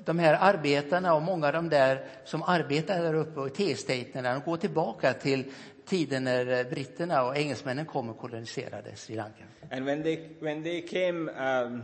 de 0.05 0.19
här 0.19 0.37
arbetarna 0.41 1.13
och 1.13 1.21
många 1.21 1.47
av 1.47 1.53
de 1.53 1.69
där 1.69 2.05
som 2.23 2.43
arbetar 2.43 3.03
där 3.03 3.13
uppe 3.13 3.41
i 3.47 3.49
T-staterna, 3.49 4.33
de 4.33 4.41
går 4.41 4.57
tillbaka 4.57 5.13
till 5.13 5.45
tiden 5.85 6.23
när 6.23 6.59
eh, 6.59 6.69
britterna 6.69 7.23
och 7.23 7.37
engelsmännen 7.37 7.85
kom 7.85 8.09
och 8.09 8.17
koloniserade 8.17 8.95
Sri 8.95 9.15
Lanka. 9.15 9.43
And 9.71 9.85
when 9.85 10.03
they, 10.03 10.19
when 10.39 10.63
they 10.63 10.81
came 10.81 11.31
um, 11.31 11.83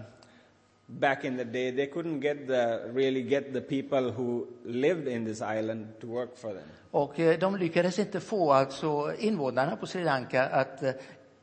back 1.00 1.24
in 1.24 1.38
the 1.38 1.44
day, 1.44 1.72
they 1.72 1.88
couldn't 1.88 2.20
get 2.20 2.48
the, 2.48 2.92
really 2.94 3.22
get 3.22 3.54
the 3.54 3.62
people 3.62 4.12
who 4.12 4.48
lived 4.66 5.08
in 5.08 5.26
this 5.26 5.42
island 5.42 5.88
to 6.02 6.08
work 6.08 6.38
for 6.38 6.54
them. 6.54 6.64
Och 6.92 7.20
eh, 7.20 7.40
de 7.40 7.56
lyckades 7.56 8.00
inte 8.00 8.20
få 8.20 8.52
alltså 8.52 9.14
invånarna 9.20 9.76
på 9.76 9.88
Sri 9.88 10.04
Lanka 10.04 10.44
att 10.44 10.84
eh, 10.84 10.92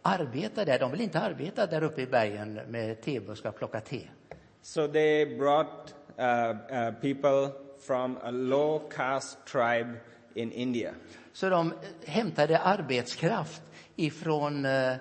arbeta 0.03 0.65
där. 0.65 0.79
De 0.79 0.91
vill 0.91 1.01
inte 1.01 1.21
arbeta 1.21 1.67
där 1.67 1.83
uppe 1.83 2.03
i 2.03 2.07
bergen 2.07 2.61
med 2.69 3.01
tebuskar 3.01 3.49
och 3.49 3.57
plocka 3.57 3.81
te. 3.81 4.01
So 4.63 4.89
they 4.89 5.37
brought 5.39 5.95
uh, 6.19 6.51
uh, 6.73 6.91
people 7.01 7.53
from 7.79 8.19
a 8.23 8.31
low 8.31 8.91
caste 8.91 9.37
tribe 9.53 9.95
in 10.35 10.53
India. 10.53 10.95
Så 11.33 11.49
de 11.49 11.73
eh, 11.73 11.77
hämtade 12.07 12.59
arbetskraft 12.59 13.63
ifrån 13.97 14.65
eh, 14.65 14.95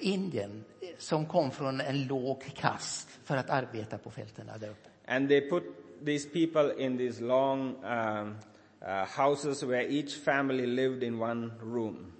Indien 0.00 0.64
som 0.98 1.26
kom 1.26 1.50
från 1.50 1.80
en 1.80 2.06
låg 2.06 2.42
kast 2.54 3.08
för 3.24 3.36
att 3.36 3.50
arbeta 3.50 3.98
på 3.98 4.10
fältena 4.10 4.58
där 4.58 4.68
uppe. 4.68 4.88
And 5.06 5.28
they 5.28 5.50
put 5.50 5.64
these 6.04 6.28
people 6.28 6.84
in 6.84 6.98
these 6.98 7.22
long 7.22 7.84
um, 7.84 8.36
uh, 8.82 9.04
houses 9.16 9.62
where 9.62 9.82
each 9.82 10.24
family 10.24 10.66
lived 10.66 11.02
in 11.02 11.22
one 11.22 11.50
room. 11.62 12.12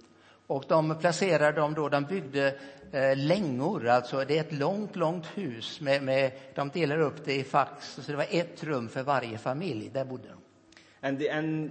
Och 0.47 0.65
de 0.67 0.99
placerade 0.99 1.61
dem 1.61 1.73
då, 1.73 1.89
de 1.89 2.03
byggde 2.03 2.55
eh, 2.91 3.17
längor, 3.17 3.87
alltså 3.87 4.25
det 4.25 4.37
är 4.37 4.41
ett 4.41 4.53
långt, 4.53 4.95
långt 4.95 5.25
hus 5.25 5.81
med, 5.81 6.03
med, 6.03 6.31
de 6.55 6.69
delar 6.69 6.99
upp 6.99 7.25
det 7.25 7.35
i 7.35 7.43
fack, 7.43 7.81
så 7.81 8.01
det 8.11 8.15
var 8.15 8.27
ett 8.29 8.63
rum 8.63 8.89
för 8.89 9.03
varje 9.03 9.37
familj, 9.37 9.89
där 9.93 10.05
bodde 10.05 10.27
de. 10.27 11.07
And, 11.07 11.19
the, 11.19 11.29
and, 11.29 11.69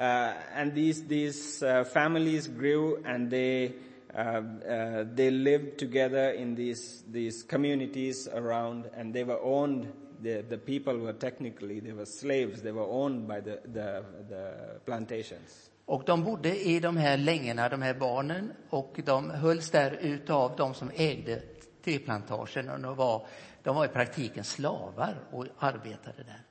uh, 0.00 0.60
and 0.60 0.74
these, 0.74 1.08
these 1.08 1.66
uh, 1.66 1.84
families 1.84 2.46
grew 2.46 3.06
and 3.06 3.30
they, 3.30 3.72
Um, 4.18 4.60
uh, 4.68 5.04
they 5.14 5.30
lived 5.30 5.78
together 5.78 6.30
in 6.30 6.56
these, 6.56 7.04
these 7.12 7.44
communities 7.44 8.26
around 8.26 8.90
and 8.96 9.14
they 9.14 9.22
were 9.22 9.40
owned, 9.40 9.92
the, 10.20 10.42
the 10.48 10.58
people 10.58 10.98
were 10.98 11.12
technically, 11.12 11.78
they 11.78 11.92
were 11.92 12.04
slaves, 12.06 12.60
they 12.60 12.72
were 12.72 12.88
owned 12.88 13.28
by 13.28 13.40
the, 13.40 13.60
the, 13.72 14.04
the 14.28 14.80
plantations. 14.84 15.70
Och 15.86 16.02
de 16.06 16.24
bodde 16.24 16.68
i 16.68 16.80
de 16.80 16.96
här 16.96 17.16
längorna, 17.16 17.68
de 17.68 17.82
här 17.82 17.94
barnen, 17.94 18.52
och 18.70 19.00
de 19.04 19.30
hölls 19.30 19.70
där 19.70 19.98
utav 20.00 20.56
de 20.56 20.74
som 20.74 20.90
ägde 20.94 21.42
teplantagen. 21.84 22.68
Och 22.68 22.80
de 22.80 22.96
var, 22.96 23.26
de 23.62 23.76
var 23.76 23.84
i 23.84 23.88
praktiken 23.88 24.44
slavar 24.44 25.14
och 25.30 25.46
arbetade 25.58 26.22
där. 26.22 26.47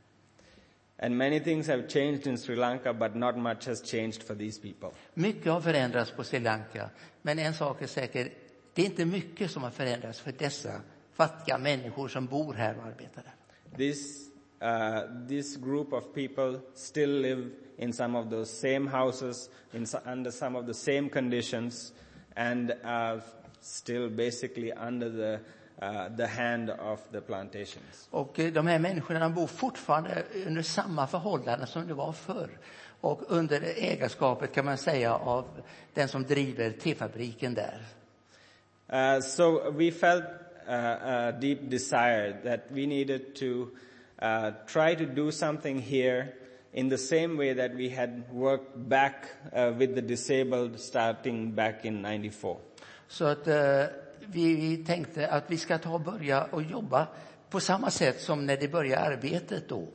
And 1.00 1.18
many 1.18 1.40
things 1.40 1.68
have 1.68 1.88
changed 1.88 2.28
in 2.28 2.38
Sri 2.38 2.56
Lanka, 2.56 2.94
but 2.94 3.16
not 3.16 3.38
much 3.38 3.66
has 3.66 3.82
changed 3.82 4.24
for 4.24 4.36
these 4.36 4.62
people. 4.62 4.90
Mycket 5.14 5.52
har 5.52 5.62
förändrats 5.62 6.12
på 6.12 6.24
Sri 6.24 6.40
Lanka, 6.40 6.90
men 7.22 7.40
en 7.40 7.54
sak 7.54 7.82
är 7.82 7.88
säker, 7.88 8.30
det 8.74 8.82
är 8.82 8.86
inte 8.86 9.06
mycket 9.06 9.52
som 9.52 9.64
har 9.64 9.72
förändrats 9.72 10.20
för 10.20 10.32
dessa 10.32 10.82
fattiga 11.14 11.58
människor 11.58 12.08
som 12.08 12.26
bor 12.26 12.54
här 12.54 12.78
och 12.78 12.84
arbetar 12.84 13.24
där. 13.24 13.78
This, 13.78 14.30
uh, 14.64 15.28
this 15.28 15.56
group 15.56 15.94
of 15.94 16.04
people 16.14 16.60
still 16.76 17.22
live 17.22 17.50
in 17.78 17.94
some 17.94 18.20
of 18.20 18.30
those 18.30 18.52
same 18.52 18.90
houses, 18.90 19.50
in, 19.74 19.86
under 20.06 20.32
some 20.32 20.60
of 20.60 20.66
the 20.66 20.74
same 20.74 21.10
conditions, 21.10 21.94
and 22.36 22.72
are 22.84 23.22
still 23.62 24.10
basically 24.10 24.72
under 24.72 25.10
the, 25.10 25.40
uh, 25.82 26.16
the 26.18 26.26
hand 26.26 26.70
of 26.70 27.00
the 27.12 27.22
plantations. 27.22 28.08
Och 28.12 28.40
eh, 28.40 28.54
de 28.54 28.68
här 28.68 28.80
människorna 28.80 29.20
de 29.20 29.34
bor 29.34 29.48
fortfarande 29.48 30.24
under 30.48 30.62
samma 30.62 31.08
förhållanden 31.08 31.68
som 31.68 31.88
det 31.88 31.94
var 31.94 32.12
förr. 32.12 32.50
Och 33.02 33.22
under 33.28 33.62
ägarskapet 33.78 34.54
kan 34.54 34.66
man 34.66 34.78
säga 34.78 35.14
av 35.14 35.46
den 35.94 36.08
som 36.08 36.24
driver 36.24 36.72
tefabriken 36.72 37.54
där. 37.54 37.80
Uh, 38.94 39.22
so 39.22 39.72
we 39.72 39.92
felt 39.92 40.24
uh, 40.68 41.08
a 41.08 41.32
deep 41.32 41.70
desire 41.70 42.34
that 42.44 42.60
we 42.70 42.86
needed 42.86 43.36
to 43.36 43.70
uh, 44.22 44.52
try 44.68 44.96
to 44.96 45.06
do 45.06 45.32
something 45.32 45.80
here 45.80 46.28
in 46.74 46.90
the 46.90 46.98
same 46.98 47.38
way 47.38 47.54
that 47.54 47.76
we 47.76 47.90
had 47.90 48.24
worked 48.32 48.90
back 48.90 49.26
uh, 49.54 49.72
with 49.78 49.96
the 49.96 50.02
disabled 50.02 50.80
starting 50.80 51.52
back 51.56 51.86
in 51.86 52.02
94. 52.02 52.58
Så 53.08 53.26
att 53.26 53.48
eh, 53.48 53.84
vi, 54.32 54.78
tänkte 54.78 55.28
att 55.28 55.52
vi 55.52 55.58
ska 55.58 55.78
ta 55.78 55.94
och 55.94 56.02
börja 56.02 56.44
och 56.44 56.64
jobba 56.64 57.08
på 57.50 57.60
samma 57.60 57.92
sätt 57.92 58.22
som 58.22 58.46
när 58.46 58.58
det 58.58 58.68
började 58.68 59.02
arbetet 59.02 59.70
då, 59.70 59.88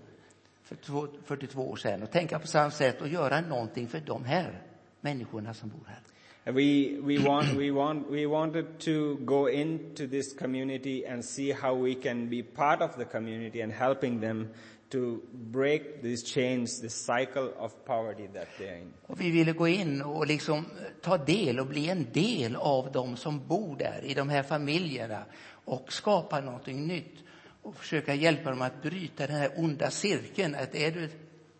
för 0.62 0.76
42 1.24 1.70
år 1.70 1.76
sedan. 1.76 2.02
Och 2.02 2.10
tänka 2.10 2.38
på 2.38 2.46
samma 2.46 2.70
sätt 2.70 3.00
och 3.00 3.08
göra 3.08 3.40
någonting 3.40 3.88
för 3.88 4.00
de 4.00 4.24
här 4.24 4.62
människorna 5.00 5.54
som 5.54 5.68
bor 5.68 5.86
här. 5.86 6.00
And 6.44 6.56
We, 6.56 6.98
we, 7.00 7.18
want, 7.18 7.52
we, 7.56 7.70
want, 7.70 8.10
we 8.10 8.26
wanted 8.26 8.80
to 8.80 9.16
go 9.24 9.48
into 9.48 10.08
this 10.08 10.34
community 10.34 11.06
and 11.06 11.24
see 11.24 11.52
how 11.52 11.74
we 11.74 11.94
can 11.94 12.28
be 12.28 12.42
part 12.42 12.82
of 12.82 12.96
the 12.96 13.04
community 13.04 13.62
and 13.62 13.72
helping 13.72 14.20
them 14.20 14.48
to 14.92 15.20
break 15.32 16.02
these 16.02 16.22
chains, 16.22 16.80
this 16.80 16.94
cycle 16.94 17.52
of 17.58 17.72
poverty 17.84 18.28
that 18.34 18.48
they're 18.58 18.78
in. 18.78 18.92
Och 19.06 19.20
vi 19.20 19.30
ville 19.30 19.52
gå 19.52 19.68
in 19.68 20.02
och 20.02 20.26
liksom 20.26 20.58
eh, 20.58 20.64
ta 21.00 21.18
del 21.18 21.60
och 21.60 21.66
bli 21.66 21.88
en 21.88 22.06
del 22.12 22.56
av 22.56 22.92
de 22.92 23.16
som 23.16 23.46
bor 23.48 23.76
där, 23.76 24.04
i 24.04 24.14
de 24.14 24.28
här 24.28 24.42
familjerna 24.42 25.24
och 25.64 25.92
skapa 25.92 26.40
någonting 26.40 26.86
nytt 26.86 27.14
och 27.62 27.76
försöka 27.76 28.14
hjälpa 28.14 28.50
dem 28.50 28.62
att 28.62 28.82
bryta 28.82 29.26
den 29.26 29.36
här 29.36 29.50
onda 29.56 29.90
cirkeln. 29.90 30.54
Att 30.54 30.74
är 30.74 30.90
du 30.90 31.08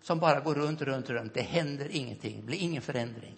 som 0.03 0.19
bara 0.19 0.41
går 0.41 0.55
runt, 0.55 0.83
runt, 0.83 1.11
runt, 1.11 1.35
det 1.35 1.43
händer 1.43 1.87
ingenting, 1.91 2.37
det 2.37 2.47
blir 2.47 2.59
ingen 2.59 2.83
förändring. 2.83 3.35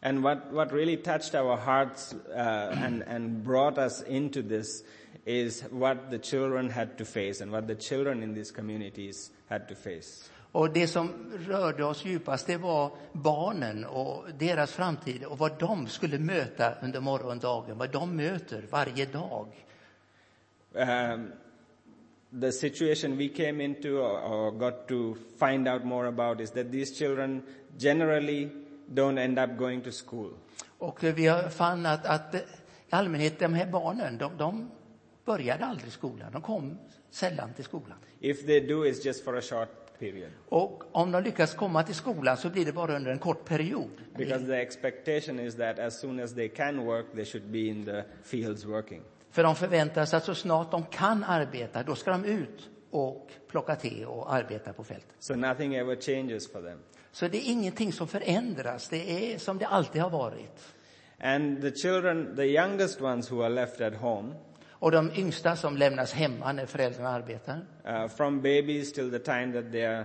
And 0.00 0.22
what, 0.22 0.38
what 0.52 0.72
really 0.72 0.96
touched 0.96 1.34
our 1.34 1.56
hearts 1.56 2.14
uh, 2.14 2.84
and, 2.84 3.02
and 3.02 3.44
brought 3.44 3.78
us 3.78 4.02
into 4.02 4.42
this 4.42 4.84
is 5.26 5.64
what 5.70 6.10
the 6.10 6.18
children 6.18 6.70
had 6.70 6.98
to 6.98 7.04
face 7.04 7.40
and 7.40 7.50
what 7.52 7.66
the 7.66 7.74
children 7.74 8.22
in 8.22 8.34
these 8.34 8.52
communities 8.52 9.30
had 9.48 9.68
to 9.68 9.74
face. 9.74 10.30
Och 10.52 10.72
det 10.72 10.86
som 10.86 11.32
rörde 11.46 11.84
oss 11.84 12.04
djupast, 12.04 12.46
det 12.46 12.56
var 12.56 12.90
barnen 13.12 13.84
och 13.84 14.24
deras 14.38 14.72
framtid 14.72 15.24
och 15.24 15.38
vad 15.38 15.58
de 15.58 15.86
skulle 15.86 16.18
möta 16.18 16.74
under 16.82 17.00
morgondagen, 17.00 17.78
vad 17.78 17.90
de 17.90 18.16
möter 18.16 18.64
varje 18.70 19.06
dag. 19.06 19.46
Um, 20.72 21.32
the 22.40 22.52
situation 22.52 23.16
we 23.16 23.28
came 23.28 23.64
into 23.64 23.88
or, 23.88 24.20
or 24.20 24.50
got 24.50 24.88
to 24.88 25.16
find 25.38 25.68
out 25.68 25.84
more 25.84 26.08
about 26.08 26.40
is 26.40 26.50
that 26.50 26.72
these 26.72 26.94
children 26.94 27.42
generally 27.78 28.50
don't 28.94 29.18
end 29.18 29.38
up 29.38 29.58
going 29.58 29.80
to 29.80 29.90
school. 29.90 30.30
Och 30.78 31.04
vi 31.04 31.26
har 31.26 31.42
fann 31.42 31.86
att, 31.86 32.06
att 32.06 32.34
i 32.34 32.38
allmänhet 32.90 33.38
de 33.38 33.54
här 33.54 33.66
barnen, 33.66 34.18
de, 34.18 34.36
de 34.36 34.70
började 35.28 35.64
aldrig 35.64 35.92
skolan. 35.92 36.32
De 36.32 36.42
kom 36.42 36.78
sällan 37.10 37.54
till 37.54 37.64
skolan. 37.64 37.98
If 38.20 38.46
they 38.46 38.60
do, 38.60 38.84
it's 38.84 39.06
just 39.06 39.24
for 39.24 39.36
a 39.36 39.40
short 39.40 39.68
period. 39.98 40.30
Och 40.48 40.82
om 40.92 41.12
de 41.12 41.22
lyckas 41.22 41.54
komma 41.54 41.82
till 41.82 41.94
skolan 41.94 42.36
så 42.36 42.50
blir 42.50 42.64
det 42.64 42.72
bara 42.72 42.96
under 42.96 43.10
en 43.10 43.18
kort 43.18 43.44
period. 43.44 43.90
Because 44.16 44.46
the 44.46 44.56
expectation 44.56 45.40
is 45.40 45.56
that 45.56 45.78
as 45.78 46.00
soon 46.00 46.20
as 46.20 46.34
they 46.34 46.48
can 46.48 46.86
work, 46.86 47.06
they 47.14 47.24
should 47.24 47.46
be 47.46 47.58
in 47.58 47.84
the 47.84 48.02
fields 48.22 48.64
working. 48.64 49.02
För 49.30 49.42
de 49.42 49.56
förväntar 49.56 50.04
sig 50.04 50.16
att 50.16 50.24
så 50.24 50.34
snart 50.34 50.70
de 50.70 50.84
kan 50.84 51.24
arbeta, 51.24 51.82
då 51.82 51.94
ska 51.94 52.10
de 52.10 52.24
ut 52.24 52.70
och 52.90 53.30
plocka 53.48 53.76
te 53.76 54.06
och 54.06 54.34
arbeta 54.34 54.72
på 54.72 54.84
fältet. 54.84 55.16
So 55.18 55.34
nothing 55.34 55.74
ever 55.74 55.96
changes 55.96 56.52
for 56.52 56.62
them. 56.62 56.78
Så 57.12 57.28
det 57.28 57.38
är 57.38 57.52
ingenting 57.52 57.92
som 57.92 58.08
förändras, 58.08 58.88
det 58.88 59.32
är 59.34 59.38
som 59.38 59.58
det 59.58 59.66
alltid 59.66 60.02
har 60.02 60.10
varit. 60.10 60.74
And 61.20 61.60
the 61.60 61.70
children, 61.70 62.36
the 62.36 62.44
youngest 62.44 63.00
ones 63.00 63.32
who 63.32 63.42
are 63.42 63.48
left 63.48 63.80
at 63.80 63.94
home, 63.94 64.34
Och 64.80 64.90
de 64.90 65.10
yngsta 65.16 65.56
som 65.56 65.76
lämnas 65.76 66.12
hemma 66.12 66.52
när 66.52 66.66
föräldrarna 66.66 67.08
arbetar, 67.08 67.60
uh, 67.88 68.08
from 68.08 68.36
babies 68.42 68.92
till 68.92 69.10
the 69.10 69.18
time 69.18 69.52
that 69.62 69.72
they 69.72 69.84
are 69.84 70.04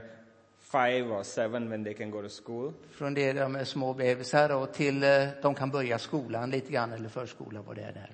five 0.59 1.01
or 1.01 1.23
seven 1.23 1.69
when 1.69 1.83
they 1.83 1.93
can 1.93 2.11
go 2.11 2.21
to 2.21 2.29
school, 2.43 2.73
från 2.91 3.13
det 3.13 3.33
de 3.33 3.55
är 3.55 3.63
små 3.63 3.93
bebisar 3.93 4.49
och 4.49 4.73
till 4.73 5.03
eh, 5.03 5.27
de 5.41 5.55
kan 5.55 5.69
börja 5.71 5.99
skolan 5.99 6.49
lite 6.49 6.71
grann 6.71 6.93
eller 6.93 7.09
förskola, 7.09 7.61
vad 7.61 7.75
det 7.75 7.81
är 7.81 7.93
där. 7.93 8.09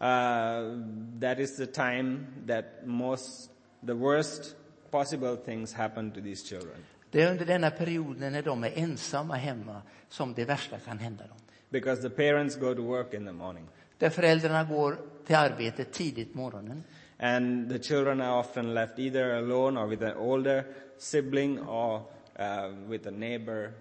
uh, 0.00 1.20
that 1.20 1.38
is 1.38 1.56
the 1.56 1.66
time 1.66 2.26
that 2.46 2.64
most, 2.86 3.50
the 3.86 3.94
worst 3.94 4.56
possible 4.90 5.36
things 5.36 5.74
happen 5.74 6.10
to 6.10 6.20
these 6.20 6.46
children. 6.46 6.76
Det 7.10 7.22
är 7.22 7.30
under 7.30 7.44
denna 7.44 7.70
perioden 7.70 8.32
när 8.32 8.42
de 8.42 8.64
är 8.64 8.72
ensamma 8.78 9.34
hemma 9.34 9.82
som 10.08 10.34
det 10.34 10.44
värsta 10.44 10.78
kan 10.78 10.98
hända 10.98 11.26
dem. 11.26 11.36
Because 11.70 12.02
the 12.02 12.10
parents 12.10 12.56
go 12.56 12.74
to 12.74 12.82
work 12.82 13.14
in 13.14 13.26
the 13.26 13.32
morning. 13.32 13.68
Där 14.00 14.10
föräldrarna 14.10 14.64
går 14.64 14.96
till 15.26 15.36
arbetet 15.36 15.92
tidigt 15.92 16.32
på 16.32 16.38
morgonen. 16.38 16.84
And 17.18 17.70
the 17.70 17.78
children 17.78 18.20
are 18.20 18.40
often 18.40 18.74
left 18.74 18.98
either 18.98 19.30
alone 19.30 19.80
or 19.80 19.86
with 19.86 20.04
an 20.04 20.16
older 20.16 20.64
sibling 20.98 21.60
or 21.60 21.96
uh, 21.96 22.88
with 22.88 23.08
a 23.08 23.10
neighbor, 23.10 23.72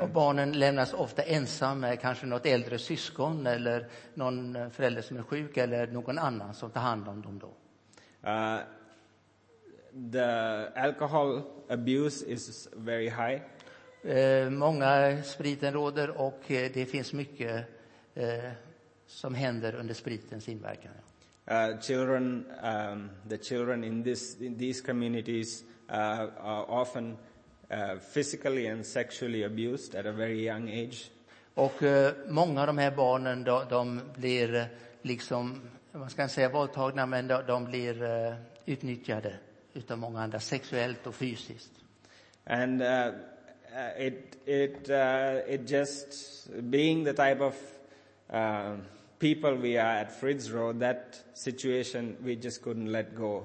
Och 0.00 0.08
barnen 0.08 0.52
lämnas 0.52 0.92
ofta 0.92 1.22
ensam 1.22 1.80
med 1.80 2.00
kanske 2.00 2.26
något 2.26 2.46
äldre 2.46 2.78
syskon 2.78 3.46
eller 3.46 3.86
någon 4.14 4.56
eh, 4.56 4.68
förälder 4.68 5.02
som 5.02 5.16
är 5.16 5.22
sjuk 5.22 5.56
eller 5.56 5.86
någon 5.86 6.18
annan 6.18 6.54
som 6.54 6.70
tar 6.70 6.80
hand 6.80 7.08
om 7.08 7.22
dem 7.22 7.38
då. 7.38 7.54
Uh, 8.30 8.58
the 10.12 10.80
alcohol 10.80 11.42
abuse 11.68 12.26
is 12.26 12.68
very 12.72 13.08
high. 13.08 13.40
Eh, 14.02 14.50
många 14.50 15.22
spriten 15.22 15.72
råder 15.72 16.20
och 16.20 16.50
eh, 16.50 16.70
det 16.74 16.86
finns 16.86 17.12
mycket 17.12 17.64
eh, 18.14 18.50
som 19.06 19.34
händer 19.34 19.74
under 19.74 19.94
spritens 19.94 20.48
inverkan. 20.48 20.92
Uh, 21.50 21.80
children, 21.80 22.46
um, 22.62 23.10
the 23.28 23.38
children 23.38 23.84
in, 23.84 24.02
this, 24.02 24.40
in 24.40 24.58
these 24.58 24.80
communities 24.80 25.64
uh, 25.88 26.26
are 26.40 26.64
often 26.68 27.16
uh, 27.70 27.98
physically 28.14 28.66
and 28.66 28.86
sexually 28.86 29.44
abused 29.44 29.94
at 29.94 30.06
a 30.06 30.12
very 30.12 30.48
young 30.48 30.68
age. 30.68 31.10
Och 31.56 31.82
eh, 31.82 32.12
många 32.28 32.60
av 32.60 32.66
de 32.66 32.78
här 32.78 32.90
barnen 32.90 33.44
de, 33.44 33.68
de 33.68 34.00
blir 34.16 34.54
eh, 34.54 34.64
liksom, 35.02 35.60
man 35.92 36.10
ska 36.10 36.22
inte 36.22 36.34
säga 36.34 36.48
våldtagna, 36.48 37.06
men 37.06 37.28
de, 37.28 37.42
de 37.46 37.64
blir 37.64 38.02
eh, 38.02 38.34
utnyttjade 38.66 39.34
utav 39.74 39.98
många 39.98 40.20
andra 40.20 40.40
sexuellt 40.40 41.06
och 41.06 41.14
fysiskt. 41.14 41.70
And 42.44 42.82
uh, 42.82 42.88
uh, 42.88 44.06
it, 44.06 44.36
it, 44.44 44.90
uh, 44.90 45.54
it 45.54 45.70
just, 45.70 46.08
being 46.60 47.04
the 47.04 47.12
type 47.12 47.44
of 47.44 47.54
uh, 48.32 48.76
people 49.18 49.56
we 49.56 49.78
are 49.78 50.00
at 50.00 50.20
Frid's 50.20 50.50
Road, 50.52 50.80
that 50.80 51.24
situation 51.34 52.16
we 52.20 52.34
just 52.34 52.62
couldn't 52.62 52.92
let 52.92 53.14
go 53.14 53.44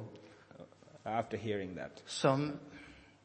after 1.04 1.38
hearing 1.38 1.76
that. 1.76 2.04
Som 2.06 2.52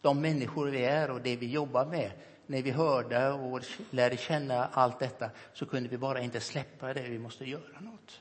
de 0.00 0.20
människor 0.20 0.66
vi 0.66 0.84
är 0.84 1.10
och 1.10 1.20
det 1.20 1.36
vi 1.36 1.46
jobbar 1.46 1.86
med. 1.86 2.10
När 2.46 2.62
vi 2.62 2.70
hörde 2.70 3.30
och 3.30 3.60
lärde 3.90 4.16
känna 4.16 4.66
allt 4.66 4.98
detta 4.98 5.30
så 5.52 5.66
kunde 5.66 5.88
vi 5.88 5.98
bara 5.98 6.20
inte 6.20 6.40
släppa 6.40 6.94
det, 6.94 7.02
vi 7.02 7.18
måste 7.18 7.44
göra 7.44 7.80
något. 7.80 8.20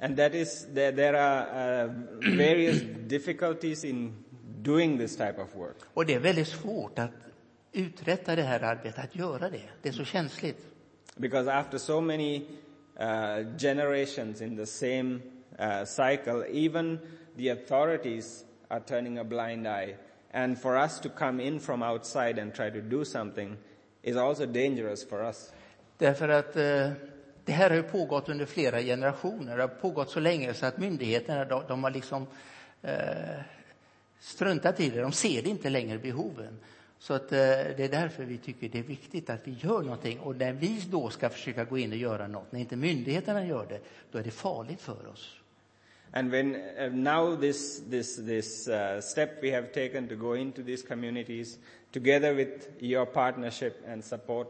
And 0.00 0.16
that 0.16 0.34
is, 0.34 0.66
there, 0.74 0.92
there 0.92 1.20
are 1.20 1.84
uh, 1.84 1.92
various 2.36 2.82
difficulties 3.08 3.84
in 3.84 4.24
doing 4.62 4.98
this 4.98 5.16
type 5.16 5.38
of 5.38 5.56
work. 5.56 5.76
Och 5.94 6.06
det 6.06 6.14
är 6.14 6.18
väldigt 6.18 6.48
svårt 6.48 6.98
att 6.98 7.10
uträtta 7.72 8.36
det 8.36 8.42
här 8.42 8.60
arbetet, 8.60 9.04
att 9.04 9.16
göra 9.16 9.50
det. 9.50 9.62
Det 9.82 9.88
är 9.88 9.92
så 9.92 10.04
känsligt. 10.04 10.66
Because 11.16 11.52
after 11.52 11.78
so 11.78 12.00
many 12.00 12.46
uh, 12.98 13.42
generations 13.56 14.40
in 14.40 14.56
the 14.56 14.66
same 14.66 15.22
uh, 15.58 15.84
cycle, 15.84 16.44
even 16.50 16.98
the 17.36 17.48
authorities 17.48 18.44
are 18.70 18.80
turning 18.80 19.18
a 19.18 19.24
blind 19.24 19.66
eye. 19.66 19.94
And 20.30 20.58
for 20.58 20.76
us 20.76 21.00
to 21.00 21.08
come 21.08 21.40
in 21.40 21.60
from 21.60 21.82
outside 21.82 22.38
and 22.38 22.54
try 22.54 22.70
to 22.70 22.82
do 22.82 23.04
something 23.04 23.56
is 24.02 24.16
also 24.16 24.46
dangerous 24.46 25.04
for 25.04 25.22
us. 25.24 25.52
Därför 25.98 26.28
att 26.28 26.56
eh, 26.56 26.90
det 27.44 27.52
här 27.52 27.70
har 27.70 27.76
ju 27.76 27.82
pågått 27.82 28.28
under 28.28 28.46
flera 28.46 28.80
generationer. 28.80 29.56
Det 29.56 29.62
har 29.62 29.68
pågått 29.68 30.10
så 30.10 30.20
länge 30.20 30.54
så 30.54 30.66
att 30.66 30.78
myndigheterna 30.78 31.44
de, 31.44 31.62
de 31.68 31.84
har 31.84 31.90
liksom 31.90 32.26
eh, 32.82 33.40
struntat 34.20 34.80
i 34.80 34.90
det. 34.90 35.00
De 35.00 35.12
ser 35.12 35.42
det 35.42 35.48
inte 35.48 35.70
längre 35.70 35.98
behoven. 35.98 36.58
Så 36.98 37.14
att, 37.14 37.32
eh, 37.32 37.38
det 37.38 37.80
är 37.80 37.88
därför 37.88 38.24
vi 38.24 38.38
tycker 38.38 38.68
det 38.68 38.78
är 38.78 38.82
viktigt 38.82 39.30
att 39.30 39.40
vi 39.48 39.56
gör 39.60 39.82
någonting. 39.82 40.20
Och 40.20 40.36
när 40.36 40.52
vi 40.52 40.84
då 40.90 41.10
ska 41.10 41.28
försöka 41.28 41.64
gå 41.64 41.78
in 41.78 41.90
och 41.90 41.96
göra 41.96 42.28
något, 42.28 42.52
när 42.52 42.60
inte 42.60 42.76
myndigheterna 42.76 43.46
gör 43.46 43.66
det, 43.68 43.80
då 44.12 44.18
är 44.18 44.22
det 44.22 44.30
farligt 44.30 44.80
för 44.80 45.08
oss. 45.12 45.34
And 46.12 46.30
when 46.30 46.54
uh, 46.54 46.92
now 46.92 47.36
this 47.36 47.82
this 47.90 48.16
this 48.16 48.68
uh, 48.68 49.00
step 49.00 49.42
we 49.42 49.54
have 49.54 49.66
taken 49.66 50.08
to 50.08 50.16
go 50.16 50.36
into 50.36 50.62
these 50.62 50.86
communities 50.86 51.58
together 51.92 52.34
with 52.34 52.68
your 52.80 53.06
partnership 53.06 53.74
and 53.88 54.04
support 54.04 54.48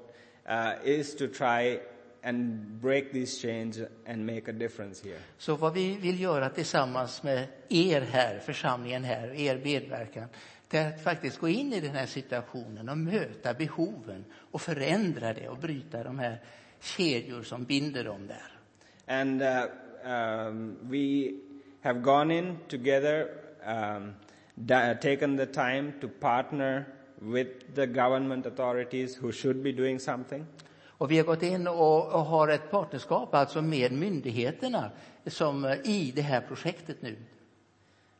uh, 0.49 0.73
is 0.85 1.17
to 1.17 1.27
try 1.27 1.81
and 2.23 2.61
break 2.81 3.13
this 3.13 3.43
change 3.43 3.87
and 4.07 4.27
make 4.27 4.49
a 4.49 4.53
difference 4.53 5.09
here. 5.09 5.19
Så 5.39 5.57
vad 5.57 5.75
vi 5.75 5.97
vill 5.97 6.21
göra 6.21 6.51
tillsammans 6.51 7.23
med 7.23 7.47
er 7.69 8.01
här, 8.01 8.39
församlingen 8.39 9.05
här, 9.05 9.35
er 9.35 9.61
medverkan, 9.65 10.29
det 10.69 10.79
är 10.79 10.89
att 10.89 11.01
faktiskt 11.01 11.39
gå 11.39 11.49
in 11.49 11.73
i 11.73 11.81
den 11.81 11.95
här 11.95 12.07
situationen 12.07 12.89
och 12.89 12.99
möta 12.99 13.55
behoven 13.55 14.25
och 14.51 14.61
förändra 14.61 15.35
det 15.35 15.49
och 15.49 15.59
bryta 15.59 16.05
de 16.05 16.19
här 16.19 16.39
kedjor 16.81 17.43
som 17.43 17.65
binder 17.65 18.05
dem 18.05 18.27
där. 18.27 18.59
And 19.07 19.43
uh, 19.43 19.65
um, 20.05 20.77
we 20.83 21.31
have 21.83 22.01
gone 22.01 22.39
in 22.39 22.59
together, 22.69 23.27
um, 23.67 24.15
da- 24.55 24.95
taken 24.95 25.37
the 25.37 25.47
time 25.47 25.93
to 26.01 26.09
partner 26.21 26.85
with 27.19 27.51
the 27.75 27.87
government 27.87 28.47
authorities 28.47 29.23
who 29.23 29.33
should 29.33 29.63
be 29.63 29.73
doing 29.73 30.01
something. 30.01 30.47
Och 30.99 31.11
vi 31.11 31.19
har 31.19 31.25
gått 31.25 31.43
in 31.43 31.69
och, 31.69 32.13
och 32.13 32.21
har 32.25 32.49
ett 32.49 32.71
partnerskap 32.71 33.35
alltså 33.35 33.63
med 33.63 33.93
myndigheterna 33.93 34.91
som 35.27 35.65
eh, 35.65 35.73
i 35.85 36.13
det 36.17 36.23
här 36.23 36.41
projektet 36.41 37.03
nu. 37.03 37.17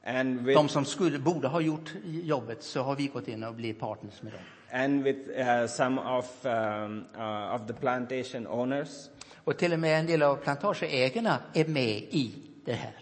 And 0.09 0.41
with, 0.47 0.59
De 0.59 0.69
som 0.69 0.85
skulle, 0.85 1.19
borde 1.19 1.49
ha 1.49 1.61
gjort 1.61 1.93
jobbet 2.05 2.63
så 2.63 2.83
har 2.83 2.97
vi 2.97 3.07
gått 3.07 3.29
in 3.29 3.45
och 3.45 3.55
blivit 3.55 3.81
partners 3.81 4.23
med 4.23 4.33
dem. 4.33 4.41
and 4.73 5.03
with 5.05 5.19
uh, 5.39 5.67
some 5.67 6.01
of, 6.01 6.47
um, 6.47 7.05
uh, 7.19 7.55
of 7.55 7.67
the 7.67 7.73
plantation 7.75 8.47
owners 8.47 8.89
Och 9.45 9.57
till 9.57 9.73
och 9.73 9.79
med 9.79 10.01
en 10.01 10.07
del 10.07 10.23
av 10.23 10.37
plantageägarna 10.37 11.39
är 11.55 11.65
med 11.65 11.97
i 12.11 12.35
det 12.65 12.73
här. 12.73 12.93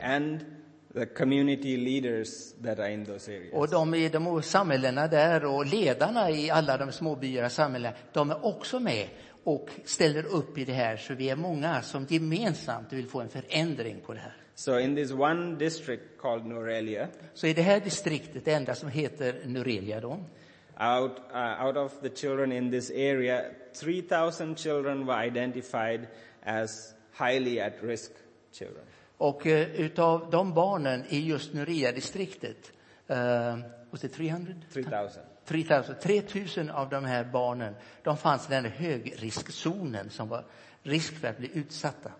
and 0.00 0.40
the 0.94 1.06
community 1.06 1.76
leaders 1.76 2.52
that 2.64 2.78
are 2.78 2.92
in 2.92 3.06
those 3.06 3.30
areas. 3.36 3.52
Och 3.52 3.68
de 3.68 3.94
i 3.94 4.08
de 4.08 4.42
samhällena 4.42 5.06
där 5.08 5.44
och 5.44 5.66
ledarna 5.66 6.30
i 6.30 6.50
alla 6.50 6.76
de 6.76 6.92
småbyar 6.92 7.44
och 7.44 7.52
samhällen, 7.52 7.92
de 8.12 8.30
är 8.30 8.44
också 8.46 8.80
med 8.80 9.08
och 9.44 9.70
ställer 9.84 10.26
upp 10.26 10.58
i 10.58 10.64
det 10.64 10.72
här. 10.72 10.96
Så 10.96 11.14
vi 11.14 11.30
är 11.30 11.36
många 11.36 11.82
som 11.82 12.06
gemensamt 12.08 12.92
vill 12.92 13.08
få 13.08 13.20
en 13.20 13.28
förändring 13.28 14.00
på 14.06 14.12
det 14.12 14.20
här. 14.20 14.36
So 14.54 14.78
in 14.78 14.96
this 14.96 15.12
one 15.12 15.56
district 15.56 16.02
called 16.18 16.46
Norelia, 16.46 17.08
Så 17.34 17.46
i 17.46 17.52
det 17.52 17.62
här 17.62 17.80
distriktet, 17.80 18.44
det 18.44 18.52
enda 18.52 18.74
som 18.74 18.88
heter 18.88 19.34
Nurelia 19.44 20.00
då, 20.00 20.10
out, 20.80 21.12
uh, 21.34 21.66
out 21.66 21.76
of 21.76 22.00
the 22.02 22.08
children 22.08 22.52
in 22.52 22.70
this 22.70 22.90
area, 22.90 23.44
3,000 23.80 24.56
children 24.56 25.06
were 25.06 25.26
identified 25.26 26.06
as 26.42 26.94
highly 27.18 27.60
at 27.60 27.72
risk 27.82 28.10
children. 28.52 28.84
Och 29.18 29.46
eh, 29.46 29.80
utav 29.80 30.30
de 30.30 30.54
barnen 30.54 31.04
i 31.08 31.28
just 31.28 31.54
Nuria-distriktet 31.54 32.72
Uh, 33.10 33.62
was 33.90 34.04
it 34.04 34.12
300? 34.12 34.54
3,000. 34.72 35.22
3000. 35.50 35.94
3000 36.02 36.70
av 36.70 36.88
de 36.88 37.04
här 37.04 37.24
barnen 37.24 37.74
de 38.02 38.16
fanns 38.16 38.48
i 38.48 38.52
den 38.52 38.64
här 38.64 38.70
högriskzonen 38.70 40.10
som 40.10 40.28
var 40.28 40.44
risk 40.82 41.14
för 41.14 41.28
att 41.28 41.38
bli 41.38 41.50
utsatta. 41.54 42.10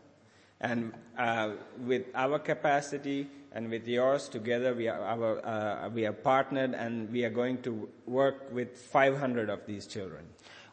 And 0.61 0.93
uh, 1.19 1.55
with 1.77 2.09
our 2.15 2.39
capacity 2.39 3.27
and 3.55 3.71
with 3.71 3.89
yours 3.89 4.29
together, 4.29 4.75
we 4.75 4.89
are, 4.89 5.15
our, 5.15 5.39
uh, 5.39 5.89
we 5.95 6.07
are 6.07 6.13
partnered 6.13 6.75
and 6.75 7.09
we 7.11 7.25
are 7.25 7.35
going 7.35 7.57
to 7.57 7.89
work 8.05 8.35
with 8.51 8.77
500 8.93 9.51
of 9.51 9.61
these 9.67 9.91
children. 9.91 10.25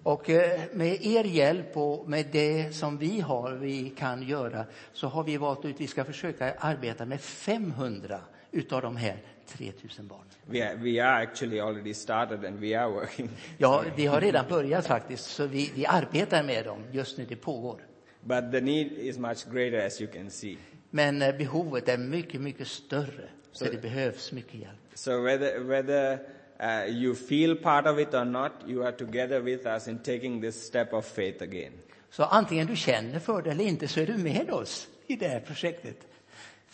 Och 0.03 0.29
eh, 0.29 0.61
med 0.73 1.05
er 1.05 1.23
hjälp 1.23 1.77
och 1.77 2.09
med 2.09 2.25
det 2.31 2.75
som 2.75 2.97
vi 2.97 3.19
har, 3.19 3.51
vi 3.51 3.89
kan 3.89 4.23
göra, 4.23 4.65
så 4.93 5.07
har 5.07 5.23
vi 5.23 5.37
valt 5.37 5.65
ut 5.65 5.75
att 5.75 5.81
vi 5.81 5.87
ska 5.87 6.05
försöka 6.05 6.53
arbeta 6.53 7.05
med 7.05 7.21
500 7.21 8.19
utav 8.57 8.81
de 8.81 8.97
här 8.97 9.17
3000 9.47 10.07
barnen. 10.07 10.25
We 10.45 10.69
are, 10.69 10.75
we 10.75 11.03
are 11.03 11.23
actually 11.23 11.59
already 11.59 11.93
started 11.93 12.45
and 12.45 12.59
we 12.59 12.79
are 12.79 12.91
working. 12.91 13.29
Ja, 13.57 13.83
vi 13.95 14.05
har 14.05 14.21
redan 14.21 14.45
börjat 14.49 14.87
faktiskt, 14.87 15.25
så 15.25 15.45
vi, 15.47 15.71
vi 15.75 15.85
arbetar 15.85 16.43
med 16.43 16.65
dem 16.65 16.83
just 16.91 17.17
nu, 17.17 17.25
det 17.29 17.35
pågår. 17.35 17.81
But 18.21 18.51
the 18.51 18.61
need 18.61 18.91
is 18.91 19.17
much 19.17 19.45
greater 19.51 19.85
as 19.85 20.01
you 20.01 20.11
can 20.11 20.29
see. 20.29 20.57
Men 20.89 21.21
eh, 21.21 21.35
behovet 21.37 21.89
är 21.89 21.97
mycket, 21.97 22.41
mycket 22.41 22.67
större, 22.67 23.29
så 23.51 23.65
Så- 23.65 23.71
det 23.71 23.81
behövs 23.81 24.31
mycket 24.31 24.53
hjälp. 24.55 24.77
So 24.93 25.21
whether, 25.21 25.59
whether 25.59 26.19
uh, 26.61 26.95
you 26.97 27.15
feel 27.15 27.55
part 27.55 27.87
of 27.87 27.99
it 27.99 28.13
or 28.13 28.25
not, 28.25 28.51
you 28.67 28.83
are 28.85 28.91
together 28.91 29.39
with 29.39 29.67
us 29.67 29.87
in 29.87 29.97
taking 29.97 30.41
this 30.41 30.67
step 30.67 30.93
of 30.93 31.05
faith 31.05 31.43
again. 31.43 31.73
Så 32.09 32.23
antingen 32.23 32.67
du 32.67 32.75
känner 32.75 33.19
för 33.19 33.41
det 33.41 33.51
eller 33.51 33.63
inte 33.63 33.87
så 33.87 33.99
är 33.99 34.05
du 34.07 34.17
med 34.17 34.51
oss 34.51 34.87
i 35.07 35.15
det 35.15 35.27
här 35.27 35.39
projektet 35.39 35.97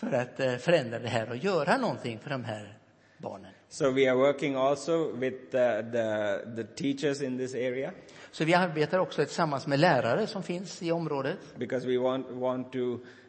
för 0.10 0.18
att 0.18 0.40
eh, 0.40 0.56
förändra 0.56 1.00
det 1.00 1.08
här 1.10 1.30
och 1.30 1.38
göra 1.38 1.78
någonting 1.78 2.20
för 2.20 2.30
de 2.30 2.44
här 2.44 2.78
barnen. 3.18 3.52
So 3.70 3.92
we 3.92 4.10
are 4.12 4.16
working 4.18 4.56
also 4.56 5.12
with 5.12 5.38
the, 5.52 5.84
the, 5.92 6.40
the 6.56 6.64
teachers 6.64 7.22
in 7.22 7.38
this 7.38 7.54
area 7.56 7.92
Så 8.32 8.46
vi 8.46 8.54
arbetar 8.54 9.00
också 9.00 9.26
tillsammans 9.26 9.68
med 9.68 9.80
lärare 9.80 10.28
som 10.28 10.44
finns 10.44 10.84
i 10.84 10.92
området. 10.92 11.38
because 11.58 11.88
we 11.88 11.98
want, 11.98 12.30
want 12.30 12.72
to 12.72 12.80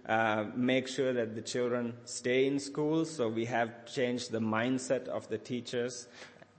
uh, 0.08 0.46
make 0.54 0.86
sure 0.86 1.24
that 1.24 1.34
the 1.36 1.42
children 1.52 1.94
stay 2.04 2.42
in 2.44 2.60
school. 2.60 3.06
So 3.06 3.28
we 3.28 3.46
have 3.46 3.70
changed 3.86 4.30
the 4.32 4.40
mindset 4.40 5.08
of 5.08 5.26
the 5.28 5.38
teachers 5.38 6.06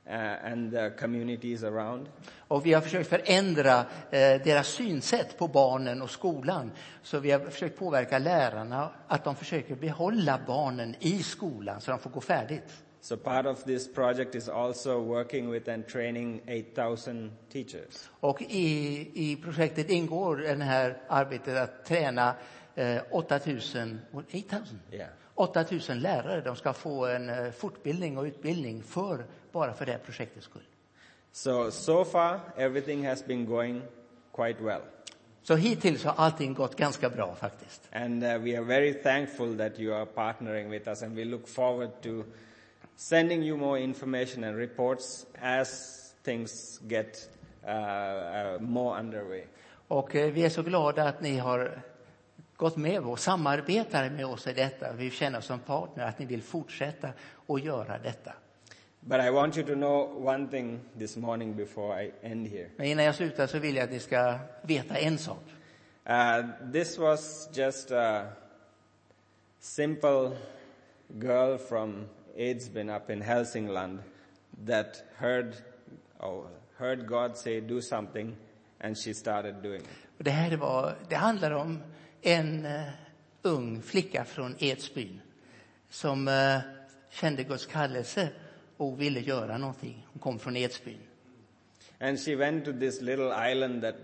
and 0.08 0.72
the 0.72 0.90
communities 0.90 1.64
around. 1.64 2.08
Och 2.48 2.66
vi 2.66 2.74
har 2.74 2.82
försökt 2.82 3.10
förändra 3.10 3.80
eh, 3.80 4.42
deras 4.44 4.68
synsätt 4.68 5.38
på 5.38 5.48
barnen 5.48 6.02
och 6.02 6.10
skolan. 6.10 6.72
Så 7.02 7.20
vi 7.20 7.32
har 7.32 7.40
försökt 7.40 7.80
påverka 7.80 8.20
lärarna 8.20 8.90
att 9.08 9.24
de 9.24 9.36
försöker 9.36 9.76
behålla 9.76 10.40
barnen 10.48 10.96
i 11.00 11.24
skolan 11.24 11.82
så 11.82 11.92
de 11.92 12.00
får 12.00 12.10
gå 12.10 12.22
färdigt. 12.22 12.84
So 13.02 13.18
part 13.18 13.46
of 13.46 13.64
this 13.64 13.94
project 13.94 14.36
is 14.36 14.50
also 14.50 15.00
working 15.00 15.52
with 15.52 15.70
and 15.70 15.88
training 15.88 16.42
8,000 16.48 17.32
teachers. 17.52 18.10
Och 18.20 18.42
i, 18.42 19.12
i 19.14 19.36
projektet 19.36 19.90
ingår 19.90 20.38
det 20.38 20.64
här 20.64 20.98
arbetet 21.08 21.58
att 21.58 21.86
träna 21.86 22.36
8000, 23.12 24.00
what, 24.12 24.26
8000? 24.26 24.80
Yeah. 24.92 25.10
8000 25.36 26.00
lärare. 26.00 26.42
De 26.42 26.56
ska 26.56 26.74
få 26.74 27.06
en 27.06 27.30
eh, 27.30 27.52
fortbildning 27.52 28.18
och 28.18 28.24
utbildning 28.24 28.84
för, 28.84 29.26
bara 29.52 29.74
för 29.74 29.86
det 29.86 29.92
här 29.92 30.00
projektets 30.00 30.46
skull. 30.46 30.64
So, 31.32 31.72
so 31.72 32.06
far 32.06 32.40
everything 32.58 33.08
has 33.08 33.26
been 33.26 33.46
going 33.46 33.82
quite 34.34 34.64
well. 34.64 34.82
Så 35.44 35.56
hittills 35.56 36.04
har 36.04 36.14
allting 36.18 36.54
gått 36.54 36.76
ganska 36.76 37.10
bra 37.10 37.36
faktiskt. 37.36 37.90
And 37.92 38.24
uh, 38.24 38.38
we 38.38 38.58
are 38.58 38.64
very 38.64 38.94
thankful 38.94 39.58
that 39.58 39.80
you 39.80 39.96
are 39.96 40.06
partnering 40.06 40.70
with 40.70 40.88
us 40.88 41.04
and 41.04 41.16
we 41.16 41.26
look 41.26 41.48
forward 41.48 41.90
to 42.02 42.24
sending 42.96 43.44
you 43.44 43.58
more 43.58 43.80
information 43.80 44.44
and 44.44 44.58
reports 44.58 45.26
as 45.42 45.92
things 46.24 46.80
get 46.84 47.30
uh, 47.64 47.72
uh, 47.72 48.62
more 48.62 49.00
underway. 49.00 49.44
Och 49.88 50.16
eh, 50.16 50.32
vi 50.32 50.46
är 50.46 50.50
så 50.50 50.64
glada 50.64 51.04
att 51.04 51.22
ni 51.22 51.38
har 51.38 51.82
gått 52.58 52.78
med 52.78 53.00
och 53.00 53.20
samarbetar 53.20 54.10
med 54.10 54.26
oss 54.26 54.48
i 54.48 54.54
detta. 54.54 54.94
Vi 54.94 55.12
känner 55.12 55.42
som 55.42 55.60
partner 55.60 56.06
att 56.06 56.20
ni 56.20 56.26
vill 56.26 56.42
fortsätta 56.42 57.10
att 57.48 57.64
göra 57.64 57.98
detta. 57.98 58.34
But 59.00 59.22
I 59.22 59.30
want 59.30 59.58
you 59.58 59.68
to 59.68 59.74
know 59.74 60.28
one 60.28 60.48
thing 60.48 60.80
this 60.98 61.18
morning 61.18 61.56
before 61.56 62.04
I 62.04 62.12
end 62.22 62.48
here. 62.48 62.70
Men 62.78 62.88
innan 62.88 63.06
jag 63.06 63.16
slutar 63.16 63.48
så 63.48 63.60
vill 63.60 63.76
jag 63.76 63.84
att 63.84 63.92
ni 63.92 64.00
ska 64.00 64.38
veta 64.62 64.98
en 64.98 65.18
sak. 65.18 65.44
Uh, 66.10 66.72
this 66.72 66.98
was 66.98 67.50
just 67.54 67.92
a 67.92 68.28
simple 69.60 70.32
girl 71.08 71.58
from 71.58 72.06
Edsbyn 72.36 72.90
up 72.90 73.10
in 73.10 73.22
Helsingland 73.22 74.00
that 74.68 75.04
heard, 75.16 75.56
oh, 76.20 76.46
heard 76.78 77.08
God 77.08 77.38
say 77.38 77.62
do 77.62 77.82
something 77.82 78.36
and 78.80 78.98
she 78.98 79.14
started 79.14 79.56
doing 79.64 79.82
it. 79.82 80.08
Det 80.18 80.32
här 80.32 80.58
var, 80.58 80.96
det 81.10 81.16
handlar 81.16 81.52
om 81.52 81.80
en 82.26 82.66
eh, 82.66 82.82
ung 83.42 83.82
flicka 83.82 84.26
från 84.26 84.56
Edsbyn 84.60 85.22
som 85.90 86.28
eh, 86.28 86.60
kände 87.10 87.44
Guds 87.44 87.66
kallelse 87.66 88.30
och 88.78 89.02
ville 89.02 89.20
göra 89.20 89.58
någonting. 89.58 90.08
Hon 90.14 90.20
kom 90.20 90.40
från 90.40 90.56
Edsbyn. 90.56 91.00
And 92.00 92.20
she 92.20 92.36
went 92.36 92.66
to 92.66 92.72
this 92.74 93.02
little 93.02 93.52
island 93.52 93.82
that 93.82 93.96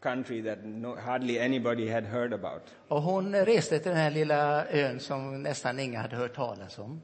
country 0.00 0.42
that 0.42 0.58
no, 0.64 0.96
hardly 0.96 1.38
anybody 1.38 1.88
had 1.88 2.04
heard 2.04 2.32
about. 2.32 2.62
Och 2.88 3.02
hon 3.02 3.34
reste 3.34 3.78
till 3.78 3.88
den 3.88 4.00
här 4.00 4.10
lilla 4.10 4.66
ön 4.66 5.00
som 5.00 5.42
nästan 5.42 5.78
inga 5.78 6.00
hade 6.00 6.16
hört 6.16 6.34
talas 6.34 6.78
om. 6.78 7.02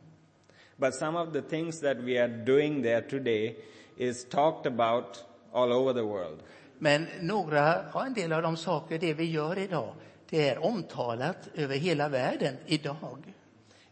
But 0.77 0.95
some 0.95 1.19
of 1.19 1.33
the 1.33 1.43
things 1.43 1.81
that 1.81 1.97
we 1.97 2.23
are 2.23 2.29
doing 2.29 2.83
there 2.83 3.03
today 3.03 3.57
is 3.97 4.25
talked 4.25 4.73
about 4.73 5.25
all 5.53 5.73
over 5.73 5.93
the 5.93 6.03
world. 6.03 6.43
Men 6.79 7.07
några, 7.21 7.85
ja, 7.95 8.07
en 8.07 8.15
del 8.15 8.33
av 8.33 8.43
de 8.43 8.57
saker, 8.57 8.99
det 8.99 9.15
vi 9.15 9.25
gör 9.25 9.59
idag, 9.59 9.95
det 10.31 10.49
är 10.49 10.65
omtalat 10.65 11.49
över 11.55 11.77
hela 11.77 12.09
världen 12.09 12.57
idag. 12.67 13.35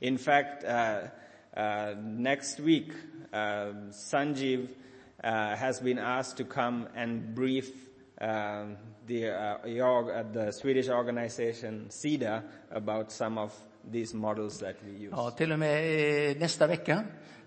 In 0.01 0.19
fact, 0.19 0.65
uh, 0.65 0.71
uh, 1.57 1.99
next 1.99 2.61
week, 2.61 2.89
uh, 3.33 3.91
Sanjeev 3.91 4.61
uh, 4.61 5.31
has 5.57 5.81
been 5.81 5.99
asked 5.99 6.47
to 6.47 6.55
come 6.55 6.87
and 6.97 7.35
brief 7.35 7.67
um 8.21 8.77
the, 9.07 9.29
uh, 9.29 9.57
uh, 9.67 10.23
the 10.33 10.53
Swedish 10.53 10.89
organization 10.89 11.87
SIDA 11.91 12.43
about 12.71 13.13
some 13.13 13.39
of 13.39 13.53
these 13.91 14.15
models 14.15 14.59
that 14.61 14.77
we 14.85 14.93
use. 14.93 15.13
Ja, 15.17 15.31
till 15.31 15.53
och 15.53 15.59
med 15.59 16.31
eh, 16.31 16.37
nästa 16.37 16.67
vecka 16.67 17.05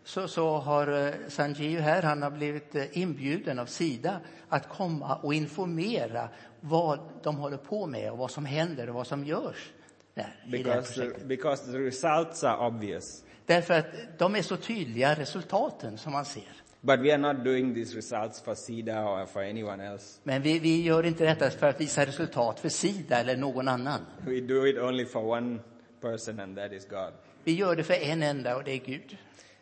så, 0.07 0.27
så 0.27 0.57
har 0.57 1.05
eh, 1.07 1.13
Sanjeev 1.27 1.79
här, 1.81 2.01
han 2.01 2.21
har 2.21 2.31
blivit 2.31 2.75
eh, 2.75 2.97
inbjuden 2.97 3.59
av 3.59 3.65
Sida 3.65 4.19
att 4.49 4.69
komma 4.69 5.15
och 5.15 5.33
informera 5.33 6.29
vad 6.61 6.99
de 7.23 7.37
håller 7.37 7.57
på 7.57 7.85
med 7.85 8.11
och 8.11 8.17
vad 8.17 8.31
som 8.31 8.45
händer 8.45 8.89
och 8.89 8.95
vad 8.95 9.07
som 9.07 9.25
görs 9.25 9.71
där 10.13 10.35
i 10.45 10.51
det 10.51 10.57
Because 10.57 10.93
projektet. 10.93 11.23
because 11.27 11.71
the 11.71 11.77
results 11.77 12.43
are 12.43 12.67
obvious. 12.67 13.23
Därför 13.45 13.73
att 13.73 13.85
de 14.17 14.35
är 14.35 14.41
så 14.41 14.57
tydliga, 14.57 15.13
resultaten 15.15 15.97
som 15.97 16.11
man 16.11 16.25
ser. 16.25 16.43
But 16.81 16.99
we 16.99 17.13
are 17.13 17.33
not 17.33 17.45
doing 17.45 17.73
these 17.73 17.97
results 17.97 18.41
for 18.41 18.55
SIDA 18.55 19.03
or 19.03 19.25
for 19.25 19.41
anyone 19.41 19.87
else. 19.87 20.19
Men 20.23 20.41
vi, 20.41 20.59
vi 20.59 20.81
gör 20.83 21.05
inte 21.05 21.25
detta 21.25 21.49
för 21.49 21.67
att 21.69 21.81
visa 21.81 22.05
resultat 22.05 22.59
för 22.59 22.69
Sida 22.69 23.19
eller 23.19 23.37
någon 23.37 23.67
annan. 23.67 23.99
We 24.25 24.41
do 24.41 24.67
it 24.67 24.77
only 24.77 25.05
for 25.05 25.25
one 25.25 25.59
person 26.01 26.39
and 26.39 26.57
that 26.57 26.71
is 26.71 26.87
God. 26.89 27.13
Vi 27.43 27.53
gör 27.55 27.75
det 27.75 27.83
för 27.83 27.93
en 27.93 28.23
enda 28.23 28.55
och 28.55 28.63
det 28.63 28.71
är 28.71 28.85
Gud. 28.85 29.17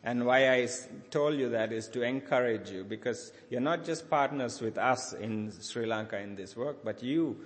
And 0.06 0.24
why 0.24 0.54
I 0.54 0.68
told 1.10 1.40
you 1.40 1.50
that 1.50 1.74
is 1.74 1.88
to 1.88 2.04
encourage 2.04 2.70
you 2.70 2.84
because 2.84 3.34
you're 3.50 3.60
not 3.60 3.84
just 3.84 4.08
partners 4.08 4.62
with 4.62 4.78
us 4.78 5.14
in 5.14 5.52
Sri 5.52 5.88
Lanka 5.88 6.20
in 6.20 6.36
this 6.36 6.56
work, 6.56 6.84
but 6.84 7.02
you, 7.02 7.38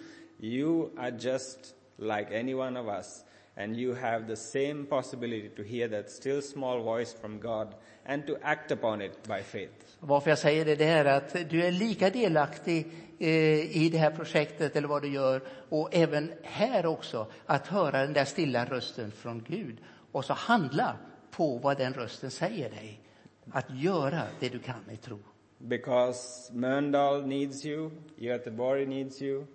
you 0.42 0.92
are 0.98 1.12
just 1.12 1.74
like 1.98 2.28
any 2.32 2.54
one 2.54 2.76
of 2.76 2.90
us 2.90 3.24
and 3.56 3.78
you 3.78 3.94
have 3.94 4.28
the 4.28 4.36
same 4.36 4.86
possibility 4.86 5.50
to 5.56 5.64
hear 5.64 5.88
that 5.88 6.12
still 6.12 6.42
small 6.42 6.84
voice 6.84 7.14
from 7.14 7.40
God 7.40 7.76
and 8.06 8.28
to 8.28 8.38
act 8.44 8.72
upon 8.72 9.02
it 9.02 9.24
by 9.28 9.42
faith. 9.42 9.98
Varför 10.00 10.30
jag 10.30 10.40
säger 10.40 10.66
det, 10.66 10.76
det 10.76 10.86
är 10.86 11.06
att 11.06 11.50
du 11.50 11.64
är 11.64 11.72
lika 11.72 12.10
delaktig 12.10 12.88
eh, 13.20 13.78
i 13.78 13.90
det 13.92 13.98
här 13.98 14.12
projektet 14.12 14.76
eller 14.76 14.88
vad 14.88 15.02
du 15.02 15.08
gör 15.08 15.42
och 15.70 15.90
även 15.92 16.32
här 16.44 16.86
också 16.86 17.28
att 17.46 17.68
höra 17.68 18.02
den 18.02 18.14
där 18.14 18.26
stilla 18.26 18.66
rösten 18.66 19.12
från 19.12 19.46
Gud 19.48 19.78
och 20.12 20.26
så 20.26 20.34
handla 20.34 20.96
på 21.40 21.58
vad 21.58 21.78
den 21.78 21.94
rösten 21.94 22.32
säger 22.32 22.70
dig. 22.70 23.00
Att 23.52 23.66
göra 23.70 24.22
det 24.40 24.50
du 24.50 24.60
kan 24.60 24.92
i 24.92 24.98
tro. 24.98 25.20
Because 25.58 26.54
Mölndal 26.54 27.28
needs 27.28 27.66
you, 27.66 27.92
Göteborg 28.16 28.86
needs 28.86 29.22
you, 29.22 29.46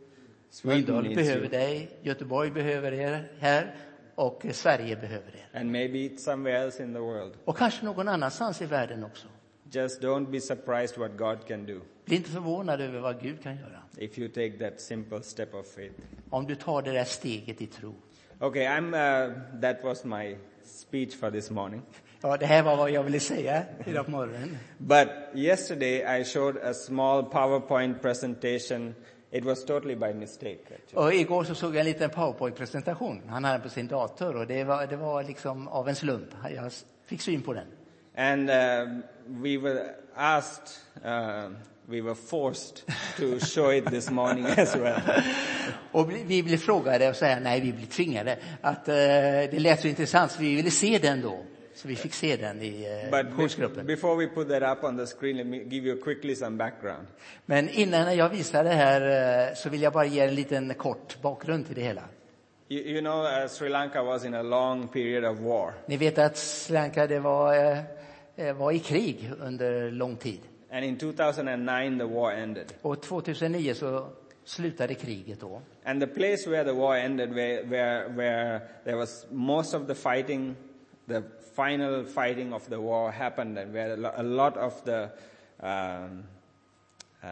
Sweden 0.51 0.81
Mölndal 0.81 1.03
needs 1.03 1.17
behöver 1.17 1.41
you, 1.41 1.49
dig, 1.49 1.91
Göteborg 2.03 2.51
behöver 2.51 2.93
er 2.93 3.33
här 3.39 3.75
och 4.15 4.47
Sverige 4.53 4.97
behöver 4.97 5.29
er. 5.37 5.61
and 5.61 5.73
maybe 5.73 6.19
somewhere 6.19 6.59
else 6.59 6.83
in 6.83 6.95
the 6.95 7.01
world. 7.01 7.33
Och 7.45 7.57
kanske 7.57 7.85
någon 7.85 8.09
annanstans 8.09 8.63
i 8.63 8.67
världen 8.67 9.05
också. 9.05 9.27
Just 9.71 10.03
don't 10.03 10.31
be 10.31 10.41
surprised 10.41 10.99
what 10.99 11.17
God 11.17 11.49
can 11.49 11.67
do 11.67 11.81
Bli 12.05 12.17
inte 12.17 12.31
förvånad 12.31 12.81
över 12.81 13.01
vad 13.01 13.23
Gud 13.23 13.43
kan 13.43 13.57
göra. 13.57 13.83
if 13.99 14.19
you 14.19 14.29
take 14.29 14.71
that 14.71 14.81
simple 14.81 15.23
step 15.23 15.55
of 15.55 15.67
faith. 15.67 15.95
Om 16.31 16.47
du 16.47 16.55
tar 16.55 16.83
det 16.83 16.93
där 16.93 17.05
steget 17.05 17.63
i 17.63 17.67
tro. 17.67 17.95
Okay, 18.41 18.67
I'm, 18.67 18.89
uh, 18.89 19.61
that 19.61 19.85
was 19.85 20.05
my 20.05 20.37
speech 20.65 21.17
for 21.17 21.31
this 21.31 21.51
morning. 21.51 21.83
Ja, 22.21 22.37
det 22.37 22.47
här 22.47 22.63
var 22.63 22.77
vad 22.77 22.91
jag 22.91 23.03
ville 23.03 23.21
säga 23.21 23.63
idag 23.87 24.05
på 24.05 24.11
morgonen. 24.11 24.59
But 24.79 25.09
yesterday 25.35 26.21
I 26.21 26.25
showed 26.25 26.57
a 26.57 26.75
small 26.75 27.25
PowerPoint 27.25 28.03
presentation. 28.03 28.95
It 29.31 29.45
was 29.45 29.65
totally 29.65 29.97
by 29.97 30.15
mistake. 30.15 30.59
Actually. 30.65 31.07
Och 31.07 31.15
igår 31.15 31.45
så 31.45 31.55
såg 31.55 31.75
jag 31.75 31.81
en 31.81 31.87
liten 31.87 32.11
powerpoint-presentation 32.11 33.23
han 33.29 33.45
hade 33.45 33.63
på 33.63 33.69
sin 33.69 33.89
dator 33.89 34.37
och 34.37 34.47
det 34.47 34.65
var, 34.65 34.87
det 34.87 34.97
var 34.97 35.23
liksom 35.23 35.69
av 35.69 35.89
en 35.89 35.97
slump. 35.97 36.29
Jag 36.55 36.73
fick 37.07 37.21
syn 37.21 37.43
på 37.43 37.53
den. 37.53 37.67
And 38.17 38.51
uh, 38.51 39.01
we 39.27 39.59
were 39.59 39.95
asked, 40.15 40.69
uh, 41.05 41.51
we 41.87 42.01
were 42.01 42.15
forced 42.15 42.83
to 43.17 43.39
show 43.41 43.73
it 43.73 43.87
this 43.87 44.11
morning 44.11 44.47
as 44.47 44.77
well. 44.77 45.01
Och 45.93 46.13
vi- 46.13 46.43
blev 46.43 46.57
frågade 46.57 47.09
och 47.09 47.17
säga 47.17 47.41
nej, 47.41 47.61
vi 47.61 47.73
blev 47.73 47.87
tvingade. 47.87 48.39
Att 48.61 48.89
eh, 48.89 48.95
det 48.95 49.59
lät 49.59 49.81
så 49.81 49.89
intressant 49.89 50.33
så 50.33 50.41
vi 50.41 50.55
ville 50.55 50.71
se 50.71 50.99
den 50.99 51.23
då. 51.23 51.39
Så 51.75 51.89
vi 51.89 51.97
fick 51.97 52.15
se 52.15 52.37
den 52.37 52.63
i 52.63 53.01
eh, 53.05 53.11
But 53.11 53.87
before 53.87 54.17
we 54.17 54.27
put 54.35 54.49
that 54.49 54.79
up 54.79 54.85
on 54.85 54.99
the 54.99 55.07
screen, 55.07 55.37
let 55.37 55.47
me 55.47 55.57
give 55.57 55.89
you 55.89 56.03
quickly 56.03 56.35
some 56.35 56.57
background. 56.57 57.07
Men 57.47 57.69
innan 57.69 58.17
jag 58.17 58.29
visar 58.29 58.65
det 58.65 58.71
här 58.71 59.49
eh, 59.49 59.55
så 59.55 59.69
vill 59.69 59.83
jag 59.83 59.93
bara 59.93 60.05
ge 60.07 60.21
en 60.21 60.35
liten 60.35 60.75
kort 60.75 61.23
bakgrund 61.23 61.67
till 61.67 61.75
det 61.75 61.83
hela. 61.83 62.03
You, 62.69 62.81
you 62.83 63.01
know, 63.01 63.25
uh, 63.25 63.49
Sri 63.49 63.69
Lanka 63.69 64.03
was 64.03 64.25
in 64.25 64.35
a 64.35 64.43
long 64.43 64.89
period 64.89 65.25
of 65.25 65.39
war. 65.39 65.73
Ni 65.87 65.97
vet 65.97 66.19
att 66.19 66.37
Sri 66.37 66.75
Lanka 66.75 67.07
det 67.07 67.19
var, 67.19 67.55
var 68.53 68.73
i 68.73 68.79
krig 68.79 69.31
under 69.41 69.91
lång 69.91 70.17
tid. 70.17 70.41
And 70.75 70.85
in 70.85 70.97
2009, 70.97 71.99
the 71.99 72.05
war 72.05 72.33
ended. 72.33 72.73
Och 72.83 73.03
2009 73.03 73.75
så 73.75 74.07
slutade 74.45 74.95
kriget 74.95 75.41
då. 75.41 75.61
And 75.85 76.01
the 76.01 76.07
place 76.07 76.51
where 76.51 76.65
the 76.65 76.73
war 76.73 76.97
ended, 76.97 77.35
where, 77.35 77.63
where, 77.63 78.09
where 78.09 78.61
there 78.85 78.97
was 78.97 79.27
most 79.31 79.75
of 79.75 79.87
the 79.87 79.95
fighting, 79.95 80.57
the 81.09 81.23
final 81.57 82.05
fighting 82.05 82.53
of 82.53 82.67
the 82.69 82.77
war 82.77 83.11
happened, 83.11 83.59
and 83.59 83.73
where 83.73 83.93
a 83.93 83.97
lo- 83.97 84.13
a 84.17 84.23
lot 84.23 84.57
of 84.57 84.85
the 84.85 85.09
um, 85.59 86.25
uh, 87.23 87.29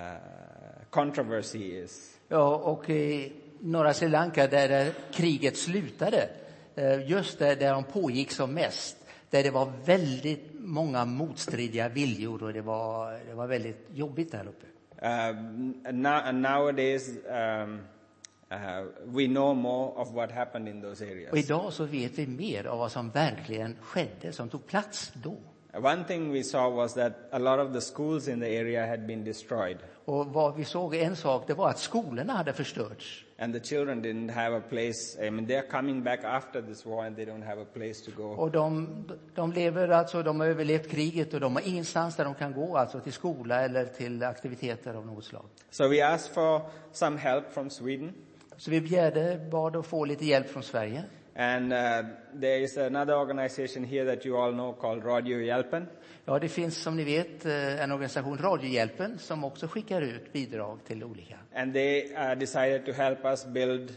controversy 0.91 1.83
is. 1.83 2.19
Ja, 2.29 2.57
och 2.57 2.91
i 2.91 3.33
norra 3.61 3.95
Sri 3.95 4.09
Lanka 4.09 4.47
där 4.47 4.93
kriget 5.13 5.57
slutade, 5.57 6.29
eh, 6.75 7.11
just 7.11 7.39
där, 7.39 7.57
där 7.57 7.73
de 7.73 7.85
pågick 7.85 8.31
som 8.31 8.55
mest, 8.55 8.97
där 9.31 9.43
det 9.43 9.51
var 9.51 9.73
väldigt 9.85 10.52
många 10.63 11.05
motstridiga 11.05 11.89
viljor 11.89 12.43
och 12.43 12.53
det 12.53 12.61
var, 12.63 13.13
det 13.29 13.35
var 13.35 13.47
väldigt 13.47 13.87
jobbigt 13.93 14.33
där 14.33 14.47
uppe. 14.49 14.67
Now, 15.93 16.13
and 16.13 16.43
nowadays, 16.43 17.09
um, 17.09 17.81
uh, 18.53 18.85
we 19.05 19.27
know 19.27 19.57
more 19.57 19.93
of 19.93 20.13
what 20.13 20.33
happened 20.33 20.69
in 20.69 20.83
those 20.83 21.05
Och 21.05 21.11
areas. 21.11 21.35
idag 21.45 21.73
så 21.73 21.85
vet 21.85 22.19
vi 22.19 22.27
mer 22.27 22.65
av 22.65 22.79
vad 22.79 22.93
som 22.93 23.11
verkligen 23.11 23.77
skedde, 23.81 24.33
som 24.33 24.49
tog 24.49 24.67
plats 24.67 25.13
då. 25.23 25.37
One 25.75 26.05
thing 26.05 26.33
we 26.33 26.43
saw 26.43 26.69
was 26.69 26.95
that 26.95 27.13
a 27.31 27.39
lot 27.39 27.59
of 27.59 27.73
the 27.73 27.81
schools 27.81 28.29
in 28.29 28.41
the 28.41 28.59
area 28.59 28.87
had 28.87 29.07
been 29.07 29.25
destroyed, 29.25 29.79
Och 30.05 30.27
vad 30.27 30.57
vi 30.57 30.65
såg, 30.65 30.95
en 30.95 31.17
sak, 31.17 31.45
det 31.47 31.55
var 31.55 31.69
att 31.69 31.79
skolorna 31.79 32.33
hade 32.33 32.53
förstörts. 32.53 33.25
and 33.39 33.55
the 33.55 33.61
children 33.61 34.03
didn't 34.05 34.31
have 34.33 34.57
a 34.57 34.63
place. 34.69 35.27
I 35.27 35.31
mean, 35.31 35.47
they're 35.47 35.67
coming 35.71 36.03
back 36.03 36.25
after 36.25 36.63
this 36.63 36.87
war, 36.87 37.05
and 37.07 37.17
they 37.17 37.25
don't 37.25 37.43
have 37.45 37.63
a 37.63 37.67
place 37.75 38.05
to 38.05 38.11
go. 38.17 38.25
Och 38.29 38.51
de, 38.51 38.89
de 39.35 39.53
lever 39.53 39.89
alltså, 39.89 40.23
de 40.23 40.41
har 40.41 40.47
överlevt 40.47 40.89
kriget 40.91 41.35
och 41.35 41.41
de 41.41 41.57
har 41.57 41.69
ingenstans 41.69 42.17
där 42.17 42.25
de 42.25 42.35
kan 42.35 42.53
gå, 42.53 42.77
alltså 42.77 43.01
till 43.01 43.13
skola 43.13 43.61
eller 43.63 43.85
till 43.85 44.23
aktiviteter 44.23 44.95
av 44.95 45.07
något 45.07 45.25
slag. 45.25 45.45
So 45.71 45.89
we 45.89 46.07
asked 46.07 46.35
for 46.35 46.61
some 46.93 47.19
help 47.19 47.53
from 47.53 47.71
Sweden, 47.71 48.13
Så 48.57 48.71
vi 48.71 48.81
begärde, 48.81 49.49
bad 49.51 49.77
att 49.77 49.87
få 49.87 50.05
lite 50.05 50.25
hjälp 50.27 50.49
från 50.49 50.63
Sverige. 50.63 51.05
And 51.37 51.73
uh, 51.73 52.03
there 52.41 52.61
is 52.61 52.77
another 52.77 53.15
organization 53.15 53.85
here 53.85 54.05
that 54.05 54.27
you 54.27 54.37
all 54.37 54.53
know 54.53 54.73
called 54.73 55.05
Radio 55.05 55.39
Hjälpen. 55.39 55.87
Ja, 56.25 56.39
det 56.39 56.49
finns 56.49 56.83
som 56.83 56.97
ni 56.97 57.05
vet 57.05 57.47
eh, 57.47 57.83
en 57.83 57.93
organisation, 57.93 58.39
Radiohjälpen, 58.39 59.19
som 59.19 59.45
också 59.45 59.69
skickar 59.69 60.03
ut 60.03 60.33
bidrag 60.33 60.79
till 60.85 61.05
olika. 61.05 61.39
And 61.55 61.75
they 61.75 62.15
uh, 62.15 62.35
decided 62.39 62.87
to 62.87 62.93
help 62.93 63.25
us 63.25 63.47
build 63.47 63.93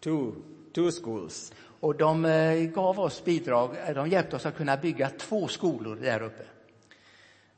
two, 0.00 0.32
two 0.72 0.90
schools. 0.90 1.52
Och 1.80 1.96
de 1.96 2.24
eh, 2.24 2.54
gav 2.54 3.00
oss 3.00 3.24
bidrag, 3.24 3.70
eh, 3.88 3.94
de 3.94 4.08
hjälpte 4.08 4.36
oss 4.36 4.46
att 4.46 4.56
kunna 4.56 4.76
bygga 4.76 5.10
två 5.10 5.48
skolor 5.48 5.96
där 5.96 6.22
uppe. 6.22 6.42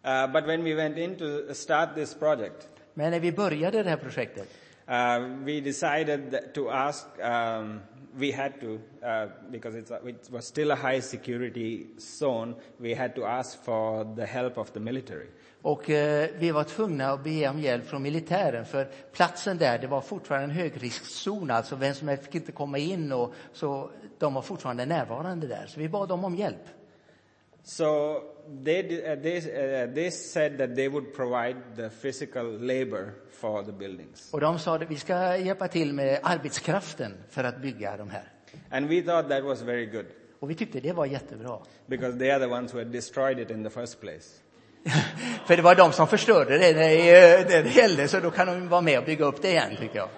Uh, 0.04 0.32
but 0.32 0.46
when 0.46 0.64
we 0.64 0.74
went 0.74 0.98
in 0.98 1.16
to 1.16 1.54
start 1.54 1.94
this 1.94 2.14
project, 2.14 2.68
Men 2.94 3.10
när 3.10 3.20
vi 3.20 3.32
började 3.32 3.82
det 3.82 3.90
här 3.90 3.96
projektet 3.96 4.48
uh, 4.88 5.44
we 5.44 5.60
decided 5.60 6.54
to 6.54 6.68
ask, 6.68 7.06
um, 7.18 7.80
we 8.18 8.32
had 8.32 8.60
to, 8.60 8.80
uh, 9.02 9.28
because 9.50 9.74
a, 9.76 10.08
it 10.08 10.28
was 10.30 10.46
still 10.46 10.70
a 10.70 10.76
high 10.76 11.00
security 11.00 11.86
zone, 11.98 12.54
we 12.78 12.94
had 12.94 13.14
to 13.14 13.24
ask 13.24 13.64
for 13.64 14.04
the 14.16 14.26
help 14.26 14.58
of 14.58 14.72
the 14.72 14.80
military. 14.80 15.28
och 15.62 15.90
eh, 15.90 16.28
vi 16.38 16.50
var 16.50 16.64
tvungna 16.64 17.10
att 17.10 17.24
be 17.24 17.48
om 17.48 17.60
hjälp 17.60 17.86
från 17.86 18.02
militären 18.02 18.64
för 18.64 18.88
platsen 19.12 19.58
där, 19.58 19.78
det 19.78 19.86
var 19.86 20.00
fortfarande 20.00 20.44
en 20.44 20.50
högriskzon, 20.50 21.50
alltså 21.50 21.76
vem 21.76 21.94
som 21.94 22.08
helst 22.08 22.24
fick 22.24 22.34
inte 22.34 22.52
komma 22.52 22.78
in 22.78 23.12
och 23.12 23.34
så 23.52 23.90
de 24.18 24.34
var 24.34 24.42
fortfarande 24.42 24.86
närvarande 24.86 25.46
där. 25.46 25.66
Så 25.66 25.80
vi 25.80 25.88
bad 25.88 26.08
dem 26.08 26.24
om 26.24 26.36
hjälp. 26.36 26.64
So 27.62 27.84
they, 28.64 28.82
uh, 28.82 29.22
they, 29.22 29.36
uh, 29.38 29.94
they 29.94 30.10
said 30.10 30.58
that 30.58 30.76
they 30.76 30.88
would 30.88 31.14
provide 31.14 31.56
the 31.76 31.90
physical 31.90 32.58
labor 32.60 33.12
for 33.32 33.62
the 33.62 33.72
buildings. 33.72 34.28
Och 34.32 34.40
de 34.40 34.58
sa 34.58 34.76
att 34.76 34.90
vi 34.90 34.96
ska 34.96 35.36
hjälpa 35.36 35.68
till 35.68 35.92
med 35.92 36.20
arbetskraften 36.22 37.14
för 37.30 37.44
att 37.44 37.62
bygga 37.62 37.96
de 37.96 38.10
här. 38.10 38.32
And 38.70 38.88
we 38.88 39.02
thought 39.02 39.28
that 39.28 39.44
was 39.44 39.62
very 39.62 39.86
good 39.86 40.06
Och 40.40 40.50
vi 40.50 40.54
tyckte 40.54 40.80
det 40.80 40.92
var 40.92 41.06
jättebra. 41.06 41.58
because 41.86 42.18
they 42.18 42.30
are 42.30 42.38
the 42.38 42.52
ones 42.52 42.74
who 42.74 42.78
had 42.78 42.86
destroyed 42.92 43.38
it 43.38 43.50
in 43.50 43.64
the 43.64 43.70
first 43.70 44.00
place. 44.00 44.28
För 45.46 45.56
det 45.56 45.62
var 45.62 45.74
de 45.74 45.92
som 45.92 46.06
förstörde 46.06 46.58
det 46.58 46.72
när 46.72 46.88
det, 46.88 47.48
när 47.50 47.62
det 47.62 47.76
gällde, 47.76 48.08
så 48.08 48.20
då 48.20 48.30
kan 48.30 48.46
de 48.46 48.68
vara 48.68 48.80
med 48.80 48.98
och 48.98 49.04
bygga 49.04 49.24
upp 49.24 49.42
det 49.42 49.48
igen, 49.50 49.76
tycker 49.80 49.96
jag. 49.96 50.08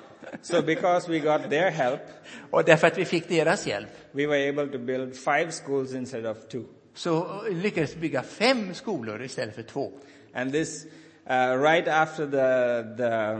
So 0.42 0.62
because 0.62 1.10
we 1.10 1.18
got 1.18 1.50
their 1.50 1.70
help, 1.70 2.00
Och 2.50 2.64
därför 2.64 2.86
att 2.86 2.98
vi 2.98 3.04
fick 3.04 3.28
deras 3.28 3.66
hjälp 3.66 3.88
we 4.12 4.26
were 4.26 4.48
able 4.48 4.66
to 4.66 4.78
build 4.78 5.16
five 5.16 5.50
schools 5.50 5.94
instead 5.94 6.26
of 6.26 6.48
two. 6.48 6.64
Så 7.00 7.42
lyckades 7.50 7.96
bygga 7.96 8.22
fem 8.22 8.74
skolor 8.74 9.22
istället 9.22 9.54
för 9.54 9.62
två. 9.62 9.92
And 10.34 10.52
this, 10.52 10.84
uh, 11.30 11.62
right 11.62 11.88
after 11.88 12.26
the, 12.26 12.96
the 12.96 13.36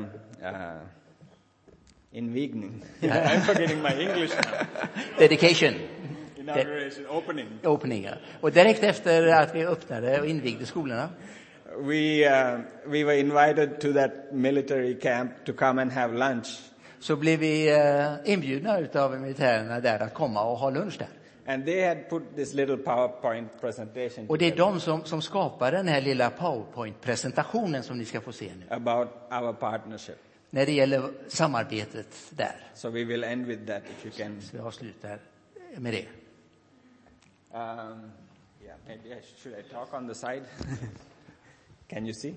uh, 0.49 0.81
invigning, 2.13 2.85
I'm 3.01 3.41
forgetting 3.41 3.83
my 3.83 3.89
English 3.89 4.35
now. 4.37 4.67
Dedication, 5.19 5.75
Inauguration, 6.37 7.07
opening. 7.07 7.47
opening. 7.65 8.05
ja. 8.05 8.13
Och 8.41 8.53
direkt 8.53 8.83
efter 8.83 9.27
att 9.27 9.55
vi 9.55 9.67
öppnade 9.67 10.21
och 10.21 10.27
invigde 10.27 10.67
skolorna 10.67 11.09
We, 11.79 12.27
uh, 12.27 12.61
we 12.87 13.05
were 13.05 13.19
invited 13.19 13.81
to 13.81 13.93
that 13.93 14.33
military 14.33 14.95
camp 14.95 15.31
to 15.45 15.53
come 15.53 15.83
and 15.83 15.93
have 15.93 16.15
lunch. 16.15 16.61
så 17.01 17.17
blev 17.17 17.39
vi 17.39 17.69
eh, 17.69 18.33
inbjudna 18.33 18.79
utav 18.79 19.21
militärerna 19.21 19.81
där 19.81 20.03
att 20.03 20.15
komma 20.15 20.45
och 20.45 20.59
ha 20.59 20.71
lunch 20.71 20.99
där. 20.99 21.09
And 21.51 21.65
they 21.65 21.81
had 21.81 22.09
put 22.09 22.37
this 22.37 22.55
little 22.55 22.77
PowerPoint 22.77 23.61
presentation 23.61 24.27
Och 24.29 24.39
det 24.39 24.47
är 24.47 24.57
de 24.57 24.81
som, 24.81 25.05
som 25.05 25.23
skapar 25.23 25.73
den 25.73 25.89
här 25.89 26.01
lilla 26.01 26.31
powerpoint-presentationen 26.31 27.83
som 27.83 27.99
ni 27.99 28.05
ska 28.05 28.21
få 28.21 28.33
se 28.33 28.53
nu. 28.59 28.75
about 28.75 29.09
our 29.31 29.53
partnership. 29.53 30.19
När 30.51 30.67
det 30.67 30.73
gäller 30.73 31.11
samarbetet 31.29 32.17
där. 32.31 32.57
So 32.75 32.91
we 32.91 33.05
will 33.05 33.25
end 33.25 33.47
with 33.47 33.67
that 33.67 33.83
if 33.83 34.07
you 34.07 34.13
can. 34.17 34.41
Så 34.43 34.57
vi 34.57 34.63
avslutar 34.63 35.19
med 35.77 35.93
det. 35.93 36.07
Um, 37.59 38.13
yeah, 38.65 38.77
maybe 38.87 39.09
I 39.09 39.21
should 39.43 39.59
I 39.59 39.63
talk 39.73 39.95
on 39.95 40.09
the 40.09 40.15
side? 40.15 40.43
can 41.89 42.07
you 42.07 42.15
see? 42.15 42.35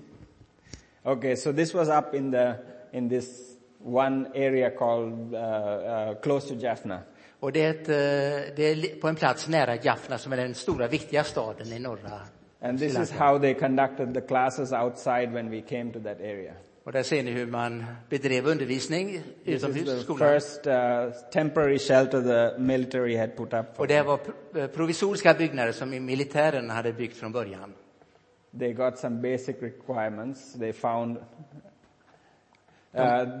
Okay, 1.04 1.36
so 1.36 1.52
this 1.52 1.74
was 1.74 1.88
up 1.88 2.14
in 2.14 2.30
the 2.30 2.54
in 2.92 3.08
this 3.08 3.56
one 3.78 4.26
area 4.34 4.70
called 4.70 5.34
uh, 5.34 5.38
uh, 5.38 6.14
close 6.14 6.48
to 6.48 6.54
Jaffna. 6.54 7.02
Och 7.40 7.52
det 7.52 7.62
är, 7.62 7.70
ett, 7.70 7.88
eh, 7.88 8.54
det 8.56 8.62
är 8.62 9.00
på 9.00 9.08
en 9.08 9.16
plats 9.16 9.48
nära 9.48 9.76
Jaffna 9.76 10.18
som 10.18 10.32
är 10.32 10.36
den 10.36 10.54
stora 10.54 10.88
viktiga 10.88 11.24
staden 11.24 11.72
i 11.72 11.78
norra 11.78 12.20
And 12.64 12.78
this 12.78 12.98
is 12.98 13.10
how 13.10 13.38
they 13.38 13.54
conducted 13.54 14.14
the 14.14 14.22
classes 14.22 14.72
outside 14.72 15.32
when 15.32 15.50
we 15.50 15.60
came 15.60 15.92
to 15.92 16.00
that 16.00 16.20
area. 16.20 16.52
Och 16.84 16.92
där 16.92 17.02
ser 17.02 17.22
ni 17.22 17.30
hur 17.30 17.46
man 17.46 17.84
bedrev 18.08 18.46
undervisning 18.46 19.22
utomhus, 19.44 19.84
the 19.84 20.00
skolan. 20.00 20.28
first 20.28 20.66
uh, 20.66 21.10
temporary 21.32 21.78
shelter 21.78 22.22
the 22.22 22.58
military 22.58 23.16
had 23.16 23.36
put 23.36 23.52
up. 23.52 23.66
Och 23.76 23.86
det 23.86 24.02
var 24.02 24.20
eh, 24.54 24.66
provisoriska 24.66 25.34
byggnader 25.34 25.72
som 25.72 25.90
militären 25.90 26.70
hade 26.70 26.92
byggt 26.92 27.16
från 27.16 27.32
början. 27.32 27.74
They 28.58 28.72
got 28.72 28.98
some 28.98 29.16
basic 29.16 29.56
requirements. 29.60 30.52
They 30.52 30.72
found 30.72 31.16
uh, 31.16 31.22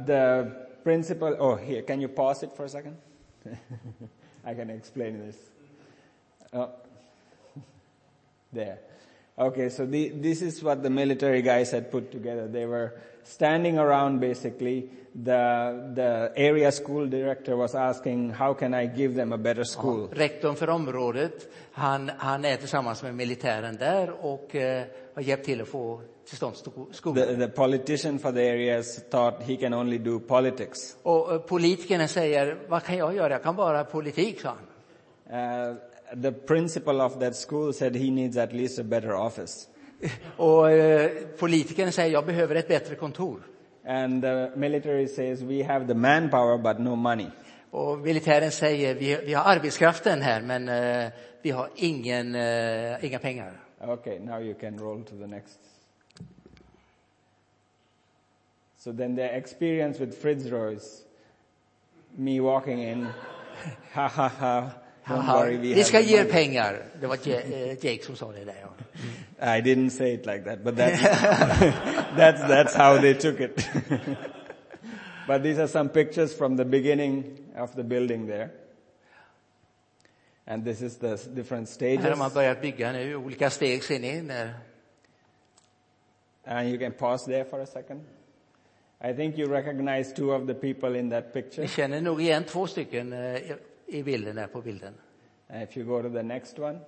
the 0.06 0.50
principal. 0.82 1.32
Oh, 1.32 1.56
here, 1.56 1.82
can 1.82 2.00
you 2.00 2.08
pause 2.08 2.46
it 2.46 2.52
for 2.56 2.64
a 2.64 2.68
second? 2.68 2.96
I 4.44 4.54
can 4.54 4.70
explain 4.70 5.18
this. 5.18 5.36
Oh. 6.52 6.70
There. 8.52 8.78
Okay, 9.36 9.68
so 9.68 9.84
the, 9.84 10.10
this 10.10 10.42
is 10.42 10.62
what 10.62 10.82
the 10.82 10.90
military 10.90 11.42
guys 11.42 11.72
had 11.72 11.90
put 11.90 12.12
together. 12.12 12.46
They 12.46 12.66
were 12.66 12.92
standing 13.24 13.78
around 13.78 14.20
basically. 14.20 14.88
The, 15.14 15.92
the 15.94 16.32
area 16.36 16.72
school 16.72 17.06
director 17.06 17.56
was 17.56 17.74
asking, 17.74 18.30
how 18.30 18.54
can 18.54 18.74
I 18.74 18.86
give 18.86 19.14
them 19.14 19.32
a 19.32 19.38
better 19.38 19.64
school? 19.64 20.08
Rektorn 20.12 20.56
för 20.56 20.70
området, 20.70 21.48
han, 21.72 22.10
han 22.18 22.44
är 22.44 22.56
tillsammans 22.56 23.02
med 23.02 23.14
militären 23.14 23.76
där 23.76 24.10
och 24.20 24.54
eh, 24.54 24.84
har 25.14 25.22
hjälpt 25.22 25.44
till 25.44 25.60
att 25.60 25.68
få 25.68 26.00
till 26.28 26.36
stånd 26.36 26.56
skolor. 26.90 27.26
The, 27.26 27.36
the 27.36 27.48
politician 27.48 28.18
for 28.18 28.32
the 28.32 28.50
areas 28.50 29.02
thought 29.10 29.42
he 29.42 29.56
can 29.56 29.74
only 29.74 29.98
do 29.98 30.20
politics. 30.20 30.96
Och 31.02 31.32
eh, 31.32 31.38
politikerna 31.38 32.08
säger, 32.08 32.58
vad 32.68 32.82
kan 32.82 32.96
jag 32.96 33.14
göra? 33.14 33.32
Jag 33.32 33.42
kan 33.42 33.56
bara 33.56 33.84
politik, 33.84 34.40
sa 34.40 34.48
han. 34.48 35.70
Uh, 35.70 35.76
the 36.22 36.32
principal 36.32 37.00
of 37.00 37.18
that 37.20 37.36
school 37.36 37.72
said 37.72 37.94
he 37.94 38.10
needs 38.10 38.36
at 38.36 38.52
least 38.52 38.78
a 38.78 38.84
better 38.84 39.14
office. 39.14 39.68
Och 40.36 40.70
eh, 40.70 41.10
politikern 41.38 41.92
säger, 41.92 42.12
jag 42.12 42.26
behöver 42.26 42.54
ett 42.54 42.68
bättre 42.68 42.94
kontor. 42.94 43.40
And 43.86 44.22
the 44.22 44.50
military 44.56 45.08
says 45.08 45.42
we 45.42 45.62
have 45.62 45.86
the 45.86 45.94
manpower 45.94 46.58
but 46.58 46.78
no 46.78 46.96
money. 46.96 47.30
Och 47.70 47.98
militären 47.98 48.50
säger, 48.50 48.94
vi, 48.94 49.20
vi 49.26 49.34
har 49.34 49.44
arbetskraften 49.44 50.22
här, 50.22 50.42
men 50.42 50.68
eh, 50.68 51.12
vi 51.42 51.50
har 51.50 51.70
ingen, 51.74 52.34
eh, 52.34 53.04
inga 53.04 53.18
pengar. 53.18 53.60
Okay, 53.80 54.18
now 54.18 54.40
you 54.40 54.54
can 54.54 54.78
roll 54.78 55.04
to 55.04 55.16
the 55.16 55.26
next. 55.26 55.58
So 58.78 58.92
then 58.92 59.16
the 59.16 59.36
experience 59.36 59.98
with 59.98 60.22
Fritzroy 60.22 60.74
is 60.76 61.02
me 62.16 62.40
walking 62.40 62.82
in, 62.82 63.06
ha 63.92 64.08
ha 64.08 64.28
ha, 64.28 64.60
don't 64.60 64.60
worry, 64.60 64.70
we 64.70 64.83
Vi 65.60 65.84
ska 65.84 66.00
ge 66.00 66.16
er 66.16 66.24
pengar. 66.24 66.82
Det 67.00 67.06
var 67.06 67.18
eh, 67.28 67.84
Jake 67.84 68.04
som 68.04 68.16
sa 68.16 68.32
det 68.32 68.44
där. 68.44 68.54
I 69.58 69.60
didn't 69.60 69.90
say 69.90 70.14
it 70.14 70.26
like 70.26 70.44
that, 70.44 70.64
but 70.64 70.76
that's, 70.76 71.02
that's, 72.16 72.40
that's 72.40 72.74
how 72.74 72.98
they 73.00 73.14
took 73.14 73.40
it. 73.40 73.68
but 75.26 75.42
these 75.42 75.58
are 75.58 75.68
some 75.68 75.88
pictures 75.88 76.38
from 76.38 76.56
the 76.56 76.64
beginning 76.64 77.24
of 77.56 77.74
the 77.74 77.82
building 77.82 78.26
there. 78.26 78.50
And 80.46 80.64
this 80.64 80.82
is 80.82 80.96
the 80.96 81.16
different 81.34 81.80
Här 81.80 81.96
har 81.96 82.00
stages. 82.00 82.18
man 82.18 82.30
börjat 82.34 82.62
bygga 82.62 82.92
nu, 82.92 83.16
olika 83.16 83.50
steg 83.50 83.84
ser 83.84 83.98
ni. 83.98 84.22
När, 84.22 84.54
And 86.46 86.68
you 86.68 86.78
can 86.78 86.92
pause 86.92 87.26
there 87.26 87.44
for 87.44 87.60
a 87.60 87.66
second. 87.66 88.00
I 89.00 89.12
think 89.12 89.38
you 89.38 89.48
recognize 89.48 90.12
two 90.12 90.32
of 90.32 90.46
the 90.46 90.54
people 90.54 90.98
in 90.98 91.10
that 91.10 91.32
picture. 91.32 91.62
ni 91.62 91.68
känner 91.68 92.00
nog 92.00 92.22
igen 92.22 92.44
två 92.44 92.66
stycken 92.66 93.12
eh, 93.12 93.42
i- 93.98 94.02
bilden, 94.02 94.36
där 94.36 94.46
på 94.46 94.60
bilden. 94.62 94.94
If 95.54 95.76
you 95.76 95.86
go 95.86 96.02
to 96.02 96.14
the 96.14 96.22
next 96.22 96.58
one, 96.58 96.78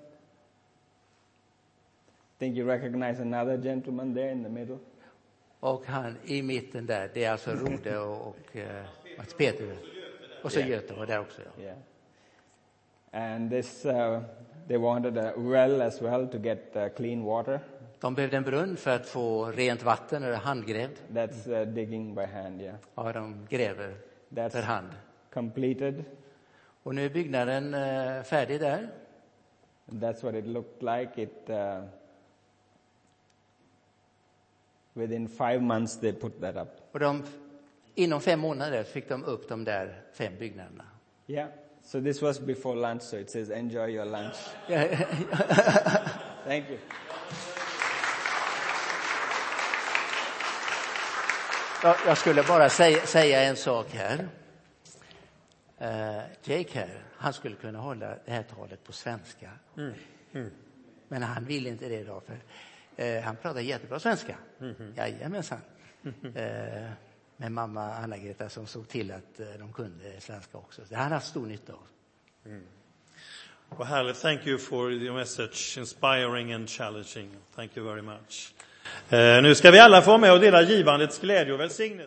think 2.39 2.57
you 2.57 2.67
recognize 2.69 3.23
another 3.23 3.57
gentleman 3.63 4.15
there 4.15 4.33
in 4.33 4.45
the 4.45 4.51
middle. 4.51 4.79
Och 5.61 5.87
han 5.87 6.17
i 6.25 6.43
mitten 6.43 6.87
där, 6.87 7.11
det 7.15 7.25
är 7.25 7.33
alltså 7.33 7.51
Rode 7.51 7.99
och, 7.99 8.29
och 8.29 8.57
eh, 8.57 8.85
Mats 9.19 9.35
Peter. 9.35 9.77
Och 10.43 10.53
så. 10.53 10.61
Göte 10.61 10.95
var 10.95 11.07
där 11.07 11.21
också. 11.21 11.43
Ja. 11.57 11.63
Yeah. 11.63 11.79
And 13.11 13.51
this, 13.51 13.85
uh, 13.87 14.21
they 14.69 14.77
wanted 14.77 15.19
a 15.19 15.33
well 15.37 15.81
as 15.83 16.03
well 16.03 16.29
to 16.29 16.39
get 16.39 16.77
uh, 16.77 16.89
clean 16.89 17.25
water. 17.25 17.61
De 18.01 18.15
behövde 18.15 18.37
en 18.37 18.43
brunn 18.43 18.77
för 18.77 18.91
att 18.91 19.07
få 19.07 19.45
rent 19.47 19.83
vatten, 19.83 20.23
eller 20.23 20.37
handgrävd. 20.37 20.97
That's 21.13 21.61
uh, 21.61 21.67
digging 21.75 22.15
by 22.15 22.25
hand, 22.25 22.63
yeah. 22.63 22.77
Ja, 22.95 23.13
de 23.13 23.47
gräver 23.49 23.95
That's 24.29 24.51
för 24.51 24.63
hand. 24.63 24.89
completed. 25.33 26.05
Och 26.87 26.95
nu 26.95 27.05
är 27.05 27.11
byggnaden 27.11 27.75
eh, 27.75 28.23
färdig 28.23 28.61
där. 28.61 28.89
That's 29.87 30.25
what 30.25 30.35
it 30.35 30.47
looked 30.47 30.83
like. 30.83 31.23
It, 31.23 31.51
uh, 31.51 31.85
within 34.93 35.29
five 35.29 35.61
months 35.61 36.01
they 36.01 36.13
put 36.13 36.41
that 36.41 36.57
up. 36.57 36.69
Och 36.93 37.01
de, 37.01 37.23
inom 37.95 38.21
fem 38.21 38.41
månader 38.41 38.85
fick 38.85 39.09
de 39.09 39.25
upp 39.25 39.49
de 39.49 39.65
där 39.65 40.01
fem 40.13 40.33
byggnaderna. 40.39 40.85
Yeah. 41.27 41.49
So 41.83 42.01
this 42.01 42.23
was 42.23 42.41
before 42.41 42.77
lunch, 42.77 43.03
so 43.03 43.17
it 43.17 43.31
says 43.31 43.51
enjoy 43.51 43.89
your 43.89 44.05
lunch. 44.05 44.37
Thank 46.47 46.71
you. 46.71 46.79
Jag, 51.83 51.97
jag 52.07 52.19
skulle 52.19 52.43
bara 52.43 52.69
säga, 52.69 53.07
säga 53.07 53.43
en 53.43 53.57
sak 53.57 53.87
här. 53.93 54.29
Eh, 55.79 56.19
Jake 56.45 56.79
här, 56.79 57.03
han 57.17 57.33
skulle 57.33 57.57
kunna 57.57 57.79
hålla 57.79 58.07
det 58.25 58.33
här 58.33 58.43
talet 58.43 58.85
på 58.85 58.93
svenska. 58.93 59.51
Men 61.09 61.23
han 61.23 61.45
vill 61.45 61.67
inte 61.67 61.89
det 61.89 61.95
idag, 62.01 62.23
för 62.27 62.39
eh, 63.05 63.23
han 63.23 63.37
pratar 63.37 63.61
jättebra 63.61 63.99
svenska. 64.01 64.37
Jajamensan. 64.97 65.59
Eh, 66.35 66.91
med 67.37 67.53
mamma 67.53 67.95
Anna-Greta 67.95 68.49
som 68.49 68.67
såg 68.67 68.89
till 68.89 69.13
att 69.13 69.41
eh, 69.41 69.47
de 69.59 69.73
kunde 69.73 70.21
svenska 70.21 70.59
också. 70.59 70.83
Det 70.89 70.95
har 70.95 71.03
han 71.03 71.13
haft 71.13 71.27
stor 71.27 71.47
nytta 71.47 71.73
av. 71.73 71.87
Well, 73.79 73.87
härligt. 73.87 74.21
Thank 74.21 74.47
you 74.47 74.59
for 74.59 74.93
your 74.93 75.15
message, 75.17 75.79
inspiring 75.79 76.53
and 76.53 76.69
challenging. 76.69 77.31
Thank 77.55 77.77
you 77.77 77.87
very 77.87 78.03
much. 78.03 78.55
Eh, 79.09 79.43
nu 79.43 79.55
ska 79.55 79.71
vi 79.71 79.79
alla 79.79 80.03
få 80.03 80.19
med 80.19 80.33
och 80.33 80.41
dela 80.41 80.63
givandets 80.63 81.21
glädje 81.21 81.53
och 81.55 81.61
välsignelse. 81.61 82.05